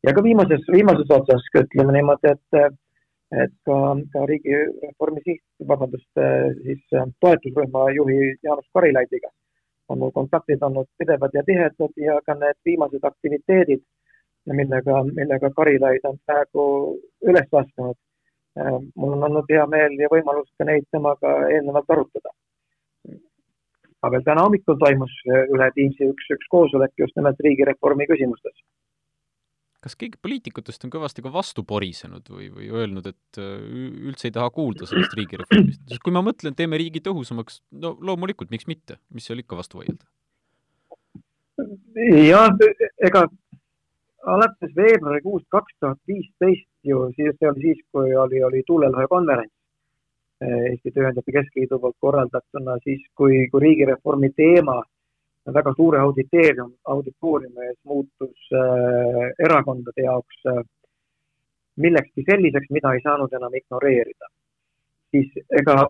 ja 0.07 0.15
ka 0.15 0.23
viimases, 0.23 0.67
viimases 0.73 1.11
otsas 1.11 1.49
ütleme 1.61 1.97
niimoodi, 1.97 2.33
et, 2.33 2.77
et 3.45 3.55
ka, 3.69 3.79
ka 4.13 4.27
Riigireformi 4.31 5.25
siht, 5.25 5.45
vabandust, 5.69 6.23
siis 6.63 6.95
äh, 6.95 7.11
toetusrühma 7.21 7.91
juhi 7.99 8.21
Jaanus 8.43 8.69
Karilaidiga 8.75 9.33
on 9.89 9.99
mul 9.99 10.11
kontaktid 10.11 10.63
olnud 10.67 10.89
pidevad 10.99 11.35
ja 11.35 11.43
tihedad 11.47 12.01
ja 12.03 12.21
ka 12.27 12.35
need 12.35 12.59
viimased 12.67 13.05
aktiviteedid, 13.07 13.85
millega, 14.51 15.03
millega 15.15 15.51
Karilaid 15.59 16.09
on 16.11 16.19
praegu 16.27 16.65
üles 17.23 17.55
astunud 17.61 17.99
Äh, 18.61 18.81
mul 18.97 19.13
on 19.13 19.25
olnud 19.25 19.51
hea 19.53 19.65
meel 19.69 19.99
ja 20.01 20.09
võimalus 20.09 20.49
ka 20.59 20.65
neid 20.65 20.87
temaga 20.95 21.33
eelnevalt 21.53 21.91
arutada. 21.93 22.31
Aga 24.07 24.15
veel 24.15 24.27
täna 24.27 24.47
hommikul 24.47 24.79
toimus 24.81 25.15
äh, 25.27 25.45
üle 25.53 25.69
Teamsi 25.75 26.11
üks, 26.13 26.29
üks 26.37 26.51
koosolek 26.53 26.95
just 27.03 27.17
nimelt 27.19 27.41
riigireformi 27.43 28.07
küsimustes. 28.11 28.55
kas 29.87 29.95
keegi 29.99 30.19
poliitikutest 30.23 30.83
on 30.87 30.91
kõvasti 30.91 31.23
ka 31.23 31.31
vastu 31.31 31.63
porisenud 31.63 32.27
või, 32.33 32.49
või 32.51 32.71
öelnud, 32.75 33.07
et 33.13 33.41
äh, 33.43 33.57
üldse 34.11 34.31
ei 34.31 34.35
taha 34.35 34.51
kuulda 34.55 34.89
sellest 34.89 35.15
riigireformist, 35.19 35.83
sest 35.91 36.03
kui 36.03 36.15
ma 36.15 36.25
mõtlen, 36.27 36.57
teeme 36.59 36.79
riigi 36.81 37.03
tõhusamaks, 37.07 37.61
no 37.83 37.97
loomulikult, 38.01 38.51
miks 38.55 38.71
mitte, 38.71 39.01
mis 39.15 39.27
seal 39.29 39.43
ikka 39.43 39.59
vastu 39.59 39.83
vaielda? 39.83 40.07
jah, 41.57 42.53
ega 43.07 43.23
alates 44.27 44.73
veebruarikuust 44.77 45.47
kaks 45.55 45.77
tuhat 45.81 46.01
viisteist 46.11 46.69
ju, 46.87 47.07
siis 47.17 47.37
see 47.39 47.51
oli 47.51 47.63
siis, 47.69 47.85
kui 47.95 48.15
oli, 48.25 48.43
oli 48.45 48.63
tuulelõhe 48.67 49.07
konverents 49.11 49.53
eh, 49.53 49.56
Eesti 50.45 50.91
Tööandjate 50.93 51.33
Keskliidu 51.33 51.79
poolt 51.81 51.97
korraldatuna, 52.01 52.77
siis 52.85 53.01
kui, 53.17 53.47
kui 53.49 53.63
riigireformi 53.63 54.29
teema 54.37 54.83
väga 55.55 55.73
suure 55.77 56.01
auditeerium, 56.03 56.73
auditooriumi 56.85 57.69
ees 57.69 57.77
muutus 57.85 58.49
äh, 58.53 59.31
erakondade 59.47 60.05
jaoks 60.05 60.49
äh, 60.51 60.63
millekski 61.77 62.25
selliseks, 62.27 62.69
mida 62.71 62.93
ei 62.95 63.01
saanud 63.05 63.33
enam 63.33 63.55
ignoreerida. 63.55 64.29
siis 65.11 65.33
ega 65.61 65.87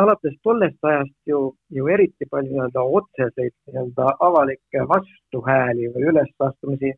alates 0.00 0.34
tollest 0.42 0.84
ajast 0.84 1.16
ju, 1.26 1.38
ju 1.70 1.86
eriti 1.88 2.26
palju 2.30 2.52
nii-öelda 2.52 2.82
otseseid 2.98 3.54
nii-öelda 3.66 4.10
avalikke 4.28 4.84
vastuhääli 4.90 5.88
või 5.94 6.10
ülesastumisi 6.12 6.92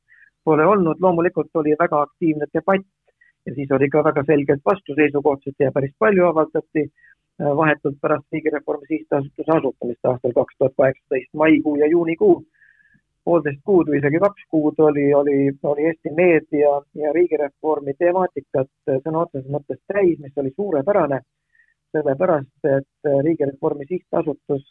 pole 0.44 0.66
olnud, 0.66 1.00
loomulikult 1.00 1.50
oli 1.54 1.76
väga 1.78 2.00
aktiivne 2.06 2.46
debatt 2.54 2.86
ja 3.46 3.54
siis 3.54 3.72
oli 3.78 3.88
ka 3.90 4.04
väga 4.04 4.24
selgelt 4.26 4.62
vastuseisukohtasid 4.70 5.66
ja 5.66 5.72
päris 5.72 5.94
palju 5.98 6.26
avaldati 6.26 6.82
äh, 6.82 7.56
vahetult 7.60 7.98
pärast 8.00 8.26
Riigireformi 8.32 8.86
Sihtasutuse 8.88 9.56
asutamist 9.58 10.10
aastal 10.10 10.36
kaks 10.40 10.58
tuhat 10.58 10.76
kaheksateist, 10.76 11.32
maikuu 11.34 11.76
ja 11.76 11.90
juunikuu. 11.94 12.44
poolteist 13.26 13.58
kuud 13.66 13.88
või 13.90 13.98
isegi 13.98 14.18
kaks 14.22 14.42
kuud 14.54 14.76
oli, 14.88 15.04
oli, 15.20 15.38
oli 15.70 15.86
Eesti 15.88 16.10
meedia 16.14 16.74
ja 16.94 17.12
riigireformi 17.16 17.94
temaatikat 17.98 18.70
sõna 19.02 19.24
otseses 19.24 19.50
mõttes 19.50 19.80
täis, 19.92 20.18
mis 20.22 20.38
oli 20.42 20.52
suurepärane 20.54 21.18
sellepärast 21.96 22.68
et 22.70 23.10
Riigireformi 23.26 23.86
Sihtasutus 23.88 24.68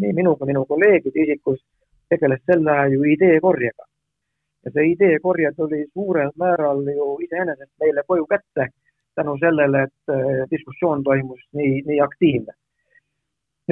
nii 0.00 0.12
minu 0.16 0.36
kui 0.36 0.48
minu 0.52 0.64
kolleegide 0.70 1.26
isikus 1.26 1.60
tegeles 2.08 2.40
sel 2.46 2.68
ajal 2.68 2.96
ju 2.96 3.04
ideekorjega 3.16 3.88
ja 4.64 4.72
see 4.74 4.90
ideekorje 4.92 5.52
tuli 5.56 5.84
suurel 5.92 6.30
määral 6.40 6.82
ju 6.96 7.08
iseenesest 7.26 7.72
meile 7.80 8.02
koju 8.06 8.26
kätte 8.26 8.68
tänu 9.14 9.36
sellele, 9.38 9.82
et 9.82 10.14
äh, 10.14 10.44
diskussioon 10.50 11.02
toimus 11.04 11.40
nii, 11.52 11.82
nii 11.86 12.00
aktiivne. 12.00 12.52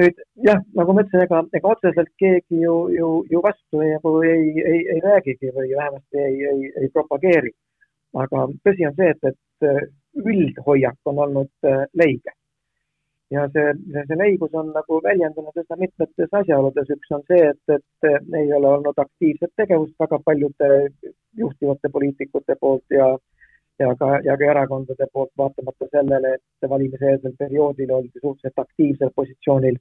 nüüd 0.01 0.21
jah, 0.41 0.61
nagu 0.73 0.93
ma 0.93 1.03
ütlesin, 1.03 1.21
ega, 1.27 1.39
ega 1.53 1.69
otseselt 1.69 2.09
keegi 2.17 2.61
ju, 2.63 2.77
ju, 2.89 3.09
ju 3.29 3.41
vastu 3.45 3.81
ei, 3.85 3.97
ei, 4.29 4.47
ei, 4.71 4.79
ei 4.95 5.01
räägigi 5.03 5.51
või 5.57 5.75
vähemasti 5.75 6.23
ei, 6.27 6.39
ei, 6.51 6.71
ei 6.81 6.89
propageeri. 6.93 7.51
aga 8.23 8.47
tõsi 8.65 8.87
on 8.87 8.95
see, 8.97 9.11
et, 9.13 9.29
et 9.33 9.67
äh, 9.69 9.83
üldhoiak 10.31 11.11
on 11.11 11.21
olnud 11.27 11.69
äh, 11.69 11.85
leige 11.93 12.33
ja 13.33 13.43
see, 13.53 13.73
see, 13.91 14.05
see 14.07 14.17
leigus 14.19 14.55
on 14.61 14.71
nagu 14.75 14.99
väljendunud 15.03 15.59
üsna 15.61 15.77
mitmetes 15.79 16.39
asjaoludes, 16.39 16.89
üks 16.95 17.13
on 17.17 17.23
see, 17.31 17.51
et, 17.51 17.77
et 17.77 18.09
ei 18.41 18.51
ole 18.57 18.71
olnud 18.77 18.99
aktiivset 19.05 19.53
tegevust 19.61 19.95
väga 20.05 20.19
paljude 20.25 20.71
juhtivate 21.43 21.91
poliitikute 21.97 22.57
poolt 22.59 22.97
ja 23.01 23.13
ja 23.79 23.95
ka, 23.99 24.09
ja 24.25 24.35
ka 24.37 24.49
erakondade 24.51 25.07
poolt, 25.13 25.31
vaatamata 25.37 25.87
sellele, 25.91 26.35
et 26.37 26.69
valimiseelsel 26.69 27.33
perioodil 27.39 27.91
oldi 27.97 28.11
suhteliselt 28.21 28.65
aktiivsel 28.65 29.11
positsioonil. 29.15 29.79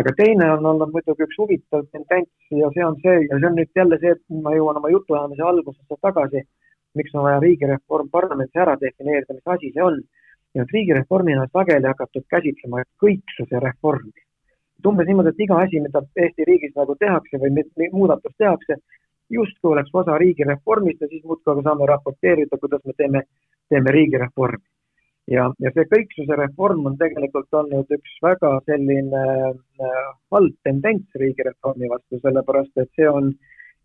aga 0.00 0.12
teine 0.16 0.52
on 0.52 0.66
olnud 0.70 0.92
muidugi 0.94 1.24
üks 1.26 1.38
huvitav 1.40 1.86
tendents 1.92 2.52
ja 2.60 2.68
see 2.74 2.84
on 2.86 2.96
see, 3.02 3.16
ja 3.24 3.40
see 3.40 3.48
on 3.48 3.56
nüüd 3.58 3.80
jälle 3.80 3.98
see, 4.02 4.14
et 4.14 4.22
ma 4.44 4.54
jõuan 4.54 4.78
oma 4.80 4.92
jutuajamise 4.92 5.42
algusesse 5.50 5.98
tagasi, 6.06 6.44
miks 6.94 7.14
on 7.14 7.26
vaja 7.26 7.40
riigireform 7.42 8.10
parlamendis 8.14 8.62
ära 8.64 8.76
defineerida, 8.80 9.34
mis 9.34 9.54
asi 9.56 9.72
see 9.74 9.82
on 9.82 9.98
ja 10.54 10.64
et 10.64 10.72
riigireformina 10.74 11.46
sageli 11.52 11.86
hakatud 11.86 12.24
käsitlema 12.34 12.84
kõiksuse 13.02 13.60
reformi. 13.64 14.12
et 14.78 14.86
umbes 14.86 15.06
niimoodi, 15.06 15.34
et 15.34 15.44
iga 15.44 15.58
asi, 15.64 15.80
mida 15.82 16.02
Eesti 16.24 16.44
riigis 16.46 16.74
nagu 16.76 16.94
tehakse 16.94 17.40
või 17.42 17.64
muudatus 17.92 18.34
tehakse, 18.38 18.78
justkui 19.30 19.72
oleks 19.72 19.94
osa 19.94 20.18
riigireformist 20.18 21.00
ja 21.00 21.08
siis 21.08 21.24
muudkui 21.24 21.62
saame 21.62 21.86
raporteerida, 21.86 22.58
kuidas 22.60 22.84
me 22.84 22.92
teeme, 22.96 23.22
teeme 23.68 23.92
riigireformi. 23.92 24.64
ja, 25.30 25.50
ja 25.60 25.70
see 25.74 25.84
kõiksuse 25.90 26.36
reform 26.40 26.86
on 26.88 26.96
tegelikult 26.96 27.52
olnud 27.60 27.90
üks 27.98 28.14
väga 28.24 28.54
selline 28.70 29.24
äh, 29.50 29.98
halb 30.32 30.54
tendents 30.64 31.20
riigireformi 31.22 31.90
vastu, 31.90 32.20
sellepärast 32.22 32.80
et 32.84 32.90
see 32.96 33.10
on 33.10 33.34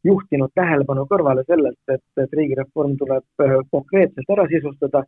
juhtinud 0.04 0.52
tähelepanu 0.56 1.04
kõrvale 1.12 1.44
sellelt, 1.48 1.80
et, 1.92 2.06
et 2.24 2.40
riigireform 2.40 2.96
tuleb 3.02 3.44
äh, 3.44 3.60
konkreetselt 3.76 4.32
ära 4.38 4.48
sisustada 4.56 5.04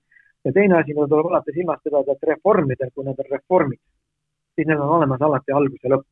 ja 0.45 0.51
teine 0.53 0.77
asi, 0.79 0.93
mida 0.93 1.07
tuleb 1.07 1.31
alati 1.31 1.53
silmas 1.55 1.81
pidada, 1.83 2.13
et 2.13 2.27
reformidel, 2.29 2.91
kui 2.93 3.05
need 3.05 3.21
on 3.23 3.31
reformid, 3.31 3.81
siis 4.55 4.67
neil 4.69 4.83
on 4.85 4.93
olemas 4.99 5.21
alati 5.27 5.55
algus 5.59 5.81
ja 5.83 5.95
lõpp. 5.95 6.05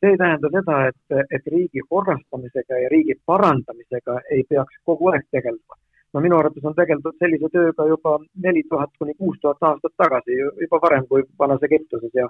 see 0.00 0.10
ei 0.12 0.18
tähenda 0.20 0.50
seda, 0.52 0.78
et, 0.90 1.28
et 1.36 1.46
riigi 1.52 1.80
korrastamisega 1.88 2.80
ja 2.82 2.88
riigi 2.92 3.14
parandamisega 3.30 4.18
ei 4.36 4.42
peaks 4.48 4.80
kogu 4.90 5.12
aeg 5.12 5.24
tegelema. 5.36 5.78
no 6.12 6.20
minu 6.24 6.38
arvates 6.38 6.66
on 6.70 6.74
tegeldud 6.80 7.16
sellise 7.22 7.48
tööga 7.54 7.86
juba 7.92 8.18
neli 8.46 8.62
tuhat 8.70 8.90
kuni 8.98 9.14
kuus 9.14 9.38
tuhat 9.40 9.62
aastat 9.70 9.94
tagasi, 10.02 10.40
juba 10.64 10.82
varem 10.82 11.06
kui 11.06 11.22
vanas 11.38 11.62
Egiptuses 11.70 12.10
ja 12.14 12.28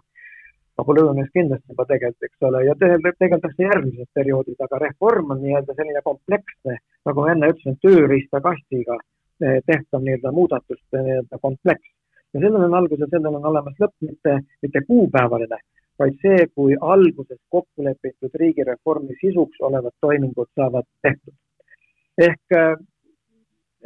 Napoleonias 0.78 1.28
kindlasti 1.32 1.70
juba 1.70 1.84
tegeleti, 1.86 2.26
eks 2.28 2.46
ole, 2.48 2.64
ja 2.66 2.74
tegeldakse 2.78 3.62
järgmised 3.62 4.08
perioodid, 4.14 4.56
aga 4.60 4.78
reform 4.82 5.30
on 5.30 5.42
nii-öelda 5.42 5.76
selline 5.76 6.02
kompleksne, 6.04 6.78
nagu 7.06 7.20
ma 7.20 7.32
enne 7.32 7.50
ütlesin, 7.52 7.76
tööriistakastiga 7.86 8.96
tehtav 9.40 10.02
nii-öelda 10.02 10.32
muudatuste 10.32 11.02
nii-öelda 11.02 11.38
kompleks. 11.42 11.88
ja 12.34 12.40
sellel 12.40 12.64
on 12.64 12.74
algus 12.74 13.00
ja 13.00 13.06
sellel 13.10 13.34
on 13.34 13.46
olemas 13.46 13.76
lõpp, 13.82 13.94
mitte, 14.00 14.38
mitte 14.62 14.80
kuupäevaline, 14.86 15.58
vaid 15.98 16.16
see, 16.22 16.46
kui 16.54 16.76
alguses 16.80 17.38
kokku 17.48 17.84
lepitud 17.84 18.34
riigireformi 18.42 19.14
sisuks 19.20 19.60
olevad 19.60 19.94
toimingud 20.00 20.50
saavad 20.54 20.86
tehtud. 21.02 21.34
ehk 22.18 22.58
äh, 22.58 22.76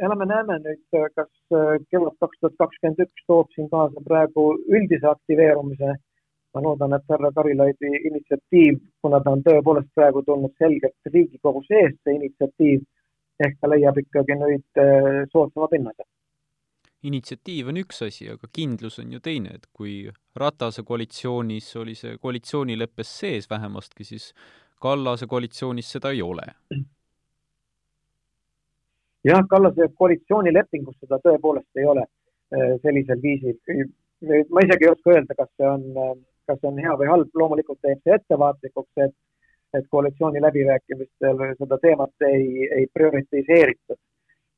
elame-näeme 0.05 0.59
nüüd, 0.65 0.83
kas 1.15 1.31
äh, 1.53 1.73
kevad 1.91 2.15
kaks 2.23 2.39
tuhat 2.41 2.55
kakskümmend 2.63 3.01
üks 3.05 3.25
toob 3.27 3.49
siin 3.55 3.69
kaasa 3.73 4.05
praegu 4.05 4.51
üldise 4.67 5.07
aktiveerumise. 5.15 5.95
ma 6.53 6.61
loodan, 6.65 6.93
et 6.95 7.11
härra 7.11 7.29
Karilaidi 7.31 7.89
initsiatiiv, 8.09 8.79
kuna 9.05 9.19
ta 9.21 9.35
on 9.35 9.43
tõepoolest 9.45 9.91
praegu 9.93 10.23
tulnud 10.25 10.55
selgelt 10.57 11.11
Riigikogu 11.13 11.61
seest, 11.67 11.99
see 12.01 12.15
initsiatiiv 12.15 12.79
ehk 13.45 13.59
ta 13.61 13.69
leiab 13.71 13.97
ikkagi 14.01 14.35
nüüd 14.39 14.81
äh, 14.81 15.25
soodsama 15.33 15.67
pinnase. 15.71 16.07
initsiatiiv 17.03 17.69
on 17.71 17.79
üks 17.79 18.01
asi, 18.03 18.27
aga 18.33 18.49
kindlus 18.51 18.99
on 18.99 19.13
ju 19.15 19.21
teine, 19.23 19.53
et 19.55 19.67
kui 19.73 20.09
Ratase 20.35 20.83
koalitsioonis 20.83 21.69
oli 21.79 21.95
see 21.95 22.17
koalitsioonileppes 22.19 23.13
sees 23.21 23.49
vähemastki, 23.49 24.03
siis 24.03 24.33
Kallase 24.83 25.27
koalitsioonis 25.27 25.91
seda 25.95 26.11
ei 26.15 26.21
ole. 26.21 26.43
jah, 29.23 29.45
Kallase 29.49 29.87
koalitsioonilepingus 29.95 30.99
seda 30.99 31.21
tõepoolest 31.23 31.79
ei 31.79 31.87
ole 31.93 32.03
äh, 32.03 32.75
sellisel 32.83 33.23
viisil. 33.23 33.55
ma 34.51 34.67
isegi 34.67 34.85
ei 34.85 34.91
oska 34.91 35.15
öelda, 35.15 35.39
kas 35.39 35.49
see 35.55 35.71
on, 35.71 35.87
äh, 36.03 36.13
kas 36.51 36.59
see 36.59 36.71
on 36.73 36.83
hea 36.83 36.99
või 36.99 37.11
halb, 37.13 37.31
loomulikult 37.33 37.79
teeb 37.81 38.03
see 38.03 38.19
ettevaatlikuks, 38.19 38.91
et 39.07 39.15
et 39.73 39.85
koalitsiooni 39.89 40.41
läbirääkimistel 40.41 41.43
seda 41.57 41.77
teemat 41.81 42.27
ei, 42.29 42.67
ei 42.77 42.87
prioritiseeritud. 42.93 43.97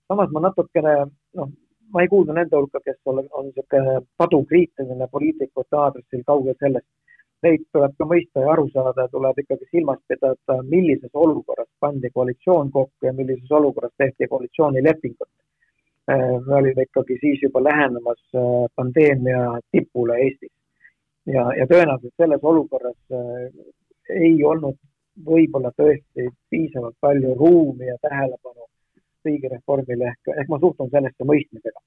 samas 0.07 0.31
ma 0.31 0.39
natukene, 0.47 0.95
noh, 1.39 1.49
ma 1.93 2.01
ei 2.01 2.07
kuulu 2.07 2.33
nende 2.35 2.55
hulka, 2.55 2.79
kes 2.85 2.97
on, 3.05 3.21
on 3.31 3.45
niisugune 3.49 4.01
padukriitiline 4.17 5.07
poliitikute 5.11 5.77
aadressil, 5.83 6.23
kaugel 6.27 6.55
sellest. 6.59 6.87
Neid 7.41 7.63
tuleb 7.73 7.95
ka 7.97 8.05
mõista 8.05 8.43
ja 8.43 8.51
aru 8.53 8.67
saada, 8.69 9.07
tuleb 9.09 9.39
ikkagi 9.41 9.65
silmas 9.71 9.99
pidada, 10.07 10.57
millises 10.69 11.09
olukorras 11.13 11.69
pandi 11.79 12.11
koalitsioon 12.13 12.69
kokku 12.71 13.07
ja 13.07 13.13
millises 13.17 13.51
olukorras 13.51 13.93
tehti 13.97 14.27
koalitsioonilepingut. 14.27 15.29
me 16.45 16.55
olime 16.55 16.81
ikkagi 16.81 17.17
siis 17.21 17.43
juba 17.43 17.63
lähenemas 17.63 18.21
äh, 18.35 18.65
pandeemia 18.75 19.59
tipule 19.71 20.15
Eestis 20.17 20.51
ja, 21.25 21.43
ja 21.57 21.67
tõenäoliselt 21.69 22.13
selles 22.17 22.43
olukorras 22.43 22.97
äh, 23.13 23.51
ei 24.09 24.43
olnud 24.43 24.77
võib-olla 25.25 25.71
tõesti 25.77 26.27
piisavalt 26.49 26.95
palju 26.99 27.33
ruumi 27.35 27.87
ja 27.87 27.97
tähelepanu 28.01 28.67
riigireformile 29.25 30.07
ehk, 30.11 30.31
ehk 30.35 30.49
ma 30.49 30.59
suhtun 30.59 30.89
sellesse 30.89 31.27
mõistmisega. 31.27 31.79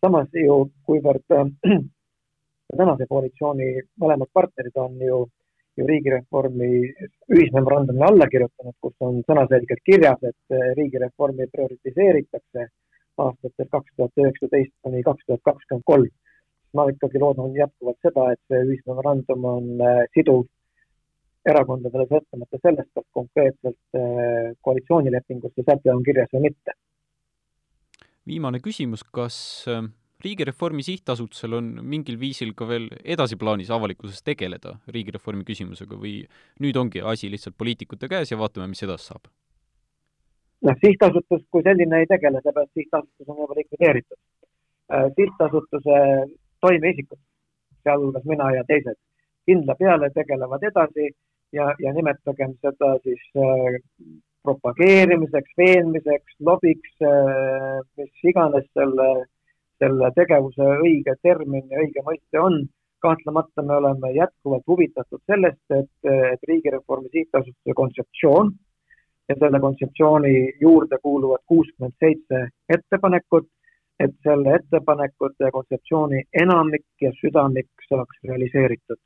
samas 0.00 0.28
ju, 0.32 0.70
kuivõrd 0.86 1.34
äh, 1.36 1.50
tänase 2.80 3.06
koalitsiooni 3.08 3.70
mõlemad 4.00 4.30
partnerid 4.32 4.76
on 4.76 5.00
ju, 5.02 5.18
ju 5.76 5.86
riigireformi 5.86 6.70
ühismemorandumile 7.36 8.06
alla 8.06 8.28
kirjutanud, 8.32 8.76
kus 8.80 8.94
on 9.00 9.20
sõnaselgelt 9.26 9.82
kirjas, 9.84 10.22
et 10.22 10.56
äh, 10.56 10.70
riigireformi 10.78 11.48
prioritiseeritakse 11.52 12.68
aastatel 13.20 13.68
kaks 13.74 13.92
tuhat 13.96 14.22
üheksateist 14.24 14.72
kuni 14.82 15.02
kaks 15.02 15.26
tuhat 15.26 15.42
kakskümmend 15.44 15.86
kolm. 15.92 16.10
ma 16.74 16.84
ikkagi 16.86 17.18
loodan 17.18 17.50
jätkuvalt 17.56 17.96
seda, 18.06 18.28
et 18.30 18.38
see 18.46 18.60
ühismemorandum 18.62 19.46
on 19.52 19.64
äh, 19.82 20.04
siduv 20.14 20.44
erakondadele 21.48 22.06
sõltumata 22.10 22.60
sellest, 22.60 22.90
kas 22.94 23.06
konkreetselt 23.16 23.96
äh, 23.96 24.52
koalitsioonilepingus 24.66 25.54
see 25.54 25.66
säte 25.66 25.92
on 25.94 26.04
kirjas 26.04 26.28
või 26.34 26.50
mitte. 26.50 26.76
viimane 28.26 28.60
küsimus, 28.60 29.02
kas 29.04 29.38
äh, 29.68 29.82
riigireformi 30.24 30.84
sihtasutusel 30.84 31.56
on 31.58 31.70
mingil 31.82 32.18
viisil 32.20 32.52
ka 32.54 32.68
veel 32.68 32.90
edasi 33.04 33.38
plaanis 33.40 33.70
avalikkuses 33.72 34.22
tegeleda 34.22 34.76
riigireformi 34.88 35.44
küsimusega 35.48 35.96
või 35.96 36.20
nüüd 36.60 36.76
ongi 36.76 37.00
asi 37.00 37.30
lihtsalt 37.30 37.56
poliitikute 37.56 38.08
käes 38.08 38.30
ja 38.30 38.38
vaatame, 38.38 38.68
mis 38.68 38.84
edasi 38.84 39.12
saab? 39.12 39.30
noh, 40.66 40.76
sihtasutus 40.84 41.46
kui 41.50 41.64
selline 41.64 42.02
ei 42.02 42.06
tegele, 42.06 42.42
seepärast 42.44 42.72
sihtasutus 42.76 43.28
on 43.32 43.38
juba 43.44 43.56
likvideeritud. 43.56 44.18
Äh, 44.92 45.06
sihtasutuse 45.16 46.00
toimeisikud, 46.60 47.18
sealhulgas 47.86 48.26
mina 48.28 48.50
ja 48.52 48.64
teised, 48.68 48.98
kindla 49.48 49.76
peale 49.78 50.10
tegelevad 50.14 50.66
edasi 50.68 51.08
ja, 51.52 51.70
ja 51.78 51.92
nimetagem 51.96 52.54
seda 52.60 52.94
siis 53.04 53.22
äh, 53.36 53.78
propageerimiseks, 54.46 55.52
veenmiseks, 55.58 56.36
lobiks 56.48 57.04
äh,, 57.04 57.80
mis 57.98 58.24
iganes 58.32 58.66
selle, 58.76 59.08
selle 59.82 60.10
tegevuse 60.16 60.68
õige 60.84 61.16
termin 61.22 61.66
ja 61.70 61.82
õige 61.84 62.04
mõiste 62.06 62.40
on. 62.40 62.62
kahtlemata 63.00 63.62
me 63.64 63.78
oleme 63.80 64.10
jätkuvalt 64.12 64.66
huvitatud 64.68 65.20
sellest, 65.26 65.62
et, 65.72 66.10
et 66.32 66.42
Riigireformi 66.48 67.08
Sihtasutuse 67.12 67.74
kontseptsioon 67.76 68.50
ja 69.28 69.36
selle 69.40 69.60
kontseptsiooni 69.60 70.34
juurde 70.60 70.98
kuuluvad 71.02 71.40
kuuskümmend 71.48 71.96
seitse 72.04 72.42
ettepanekut 72.68 73.48
et 74.00 74.16
selle 74.24 74.54
ettepanekute 74.56 75.44
ja 75.44 75.52
kontseptsiooni 75.52 76.22
enamik 76.42 76.86
ja 77.04 77.12
südamik 77.20 77.86
saaks 77.88 78.22
realiseeritud. 78.28 79.00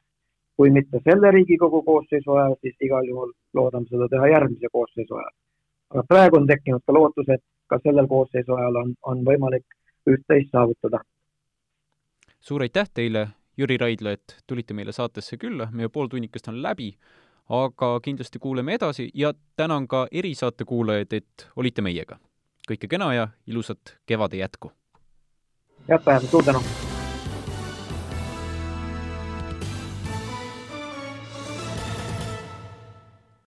Kui 0.57 0.71
mitte 0.71 1.01
selle 1.05 1.31
Riigikogu 1.31 1.83
koosseisu 1.83 2.33
ajal, 2.33 2.55
siis 2.61 2.77
igal 2.81 3.09
juhul 3.09 3.33
loodame 3.55 3.91
seda 3.91 4.09
teha 4.09 4.29
järgmise 4.35 4.71
koosseisu 4.73 5.15
ajal. 5.15 5.35
aga 5.95 6.03
praegu 6.09 6.37
on 6.37 6.47
tekkinud 6.47 6.83
ka 6.87 6.93
lootus, 6.93 7.29
et 7.29 7.43
ka 7.67 7.79
sellel 7.83 8.07
koosseisu 8.07 8.55
ajal 8.55 8.77
on, 8.83 8.95
on 9.03 9.25
võimalik 9.25 9.67
üht-teist 10.11 10.53
saavutada. 10.53 11.01
suur 12.41 12.63
aitäh 12.63 12.91
teile, 12.95 13.29
Jüri 13.57 13.77
Raidla, 13.79 14.11
et 14.11 14.37
tulite 14.47 14.75
meile 14.75 14.93
saatesse 14.93 15.37
külla, 15.37 15.69
meie 15.73 15.89
pooltunnikest 15.89 16.49
on 16.49 16.63
läbi, 16.63 16.95
aga 17.49 18.01
kindlasti 18.03 18.39
kuuleme 18.39 18.75
edasi 18.75 19.11
ja 19.15 19.35
tänan 19.57 19.89
ka 19.89 20.07
erisaate 20.13 20.65
kuulajaid, 20.65 21.13
et 21.13 21.49
olite 21.57 21.83
meiega. 21.83 22.19
kõike 22.71 22.89
kena 22.89 23.15
ja 23.15 23.29
ilusat 23.47 23.99
kevade 24.07 24.37
jätku! 24.37 24.73
head 25.89 26.05
päeva, 26.05 26.27
suur 26.27 26.45
tänu! 26.45 26.84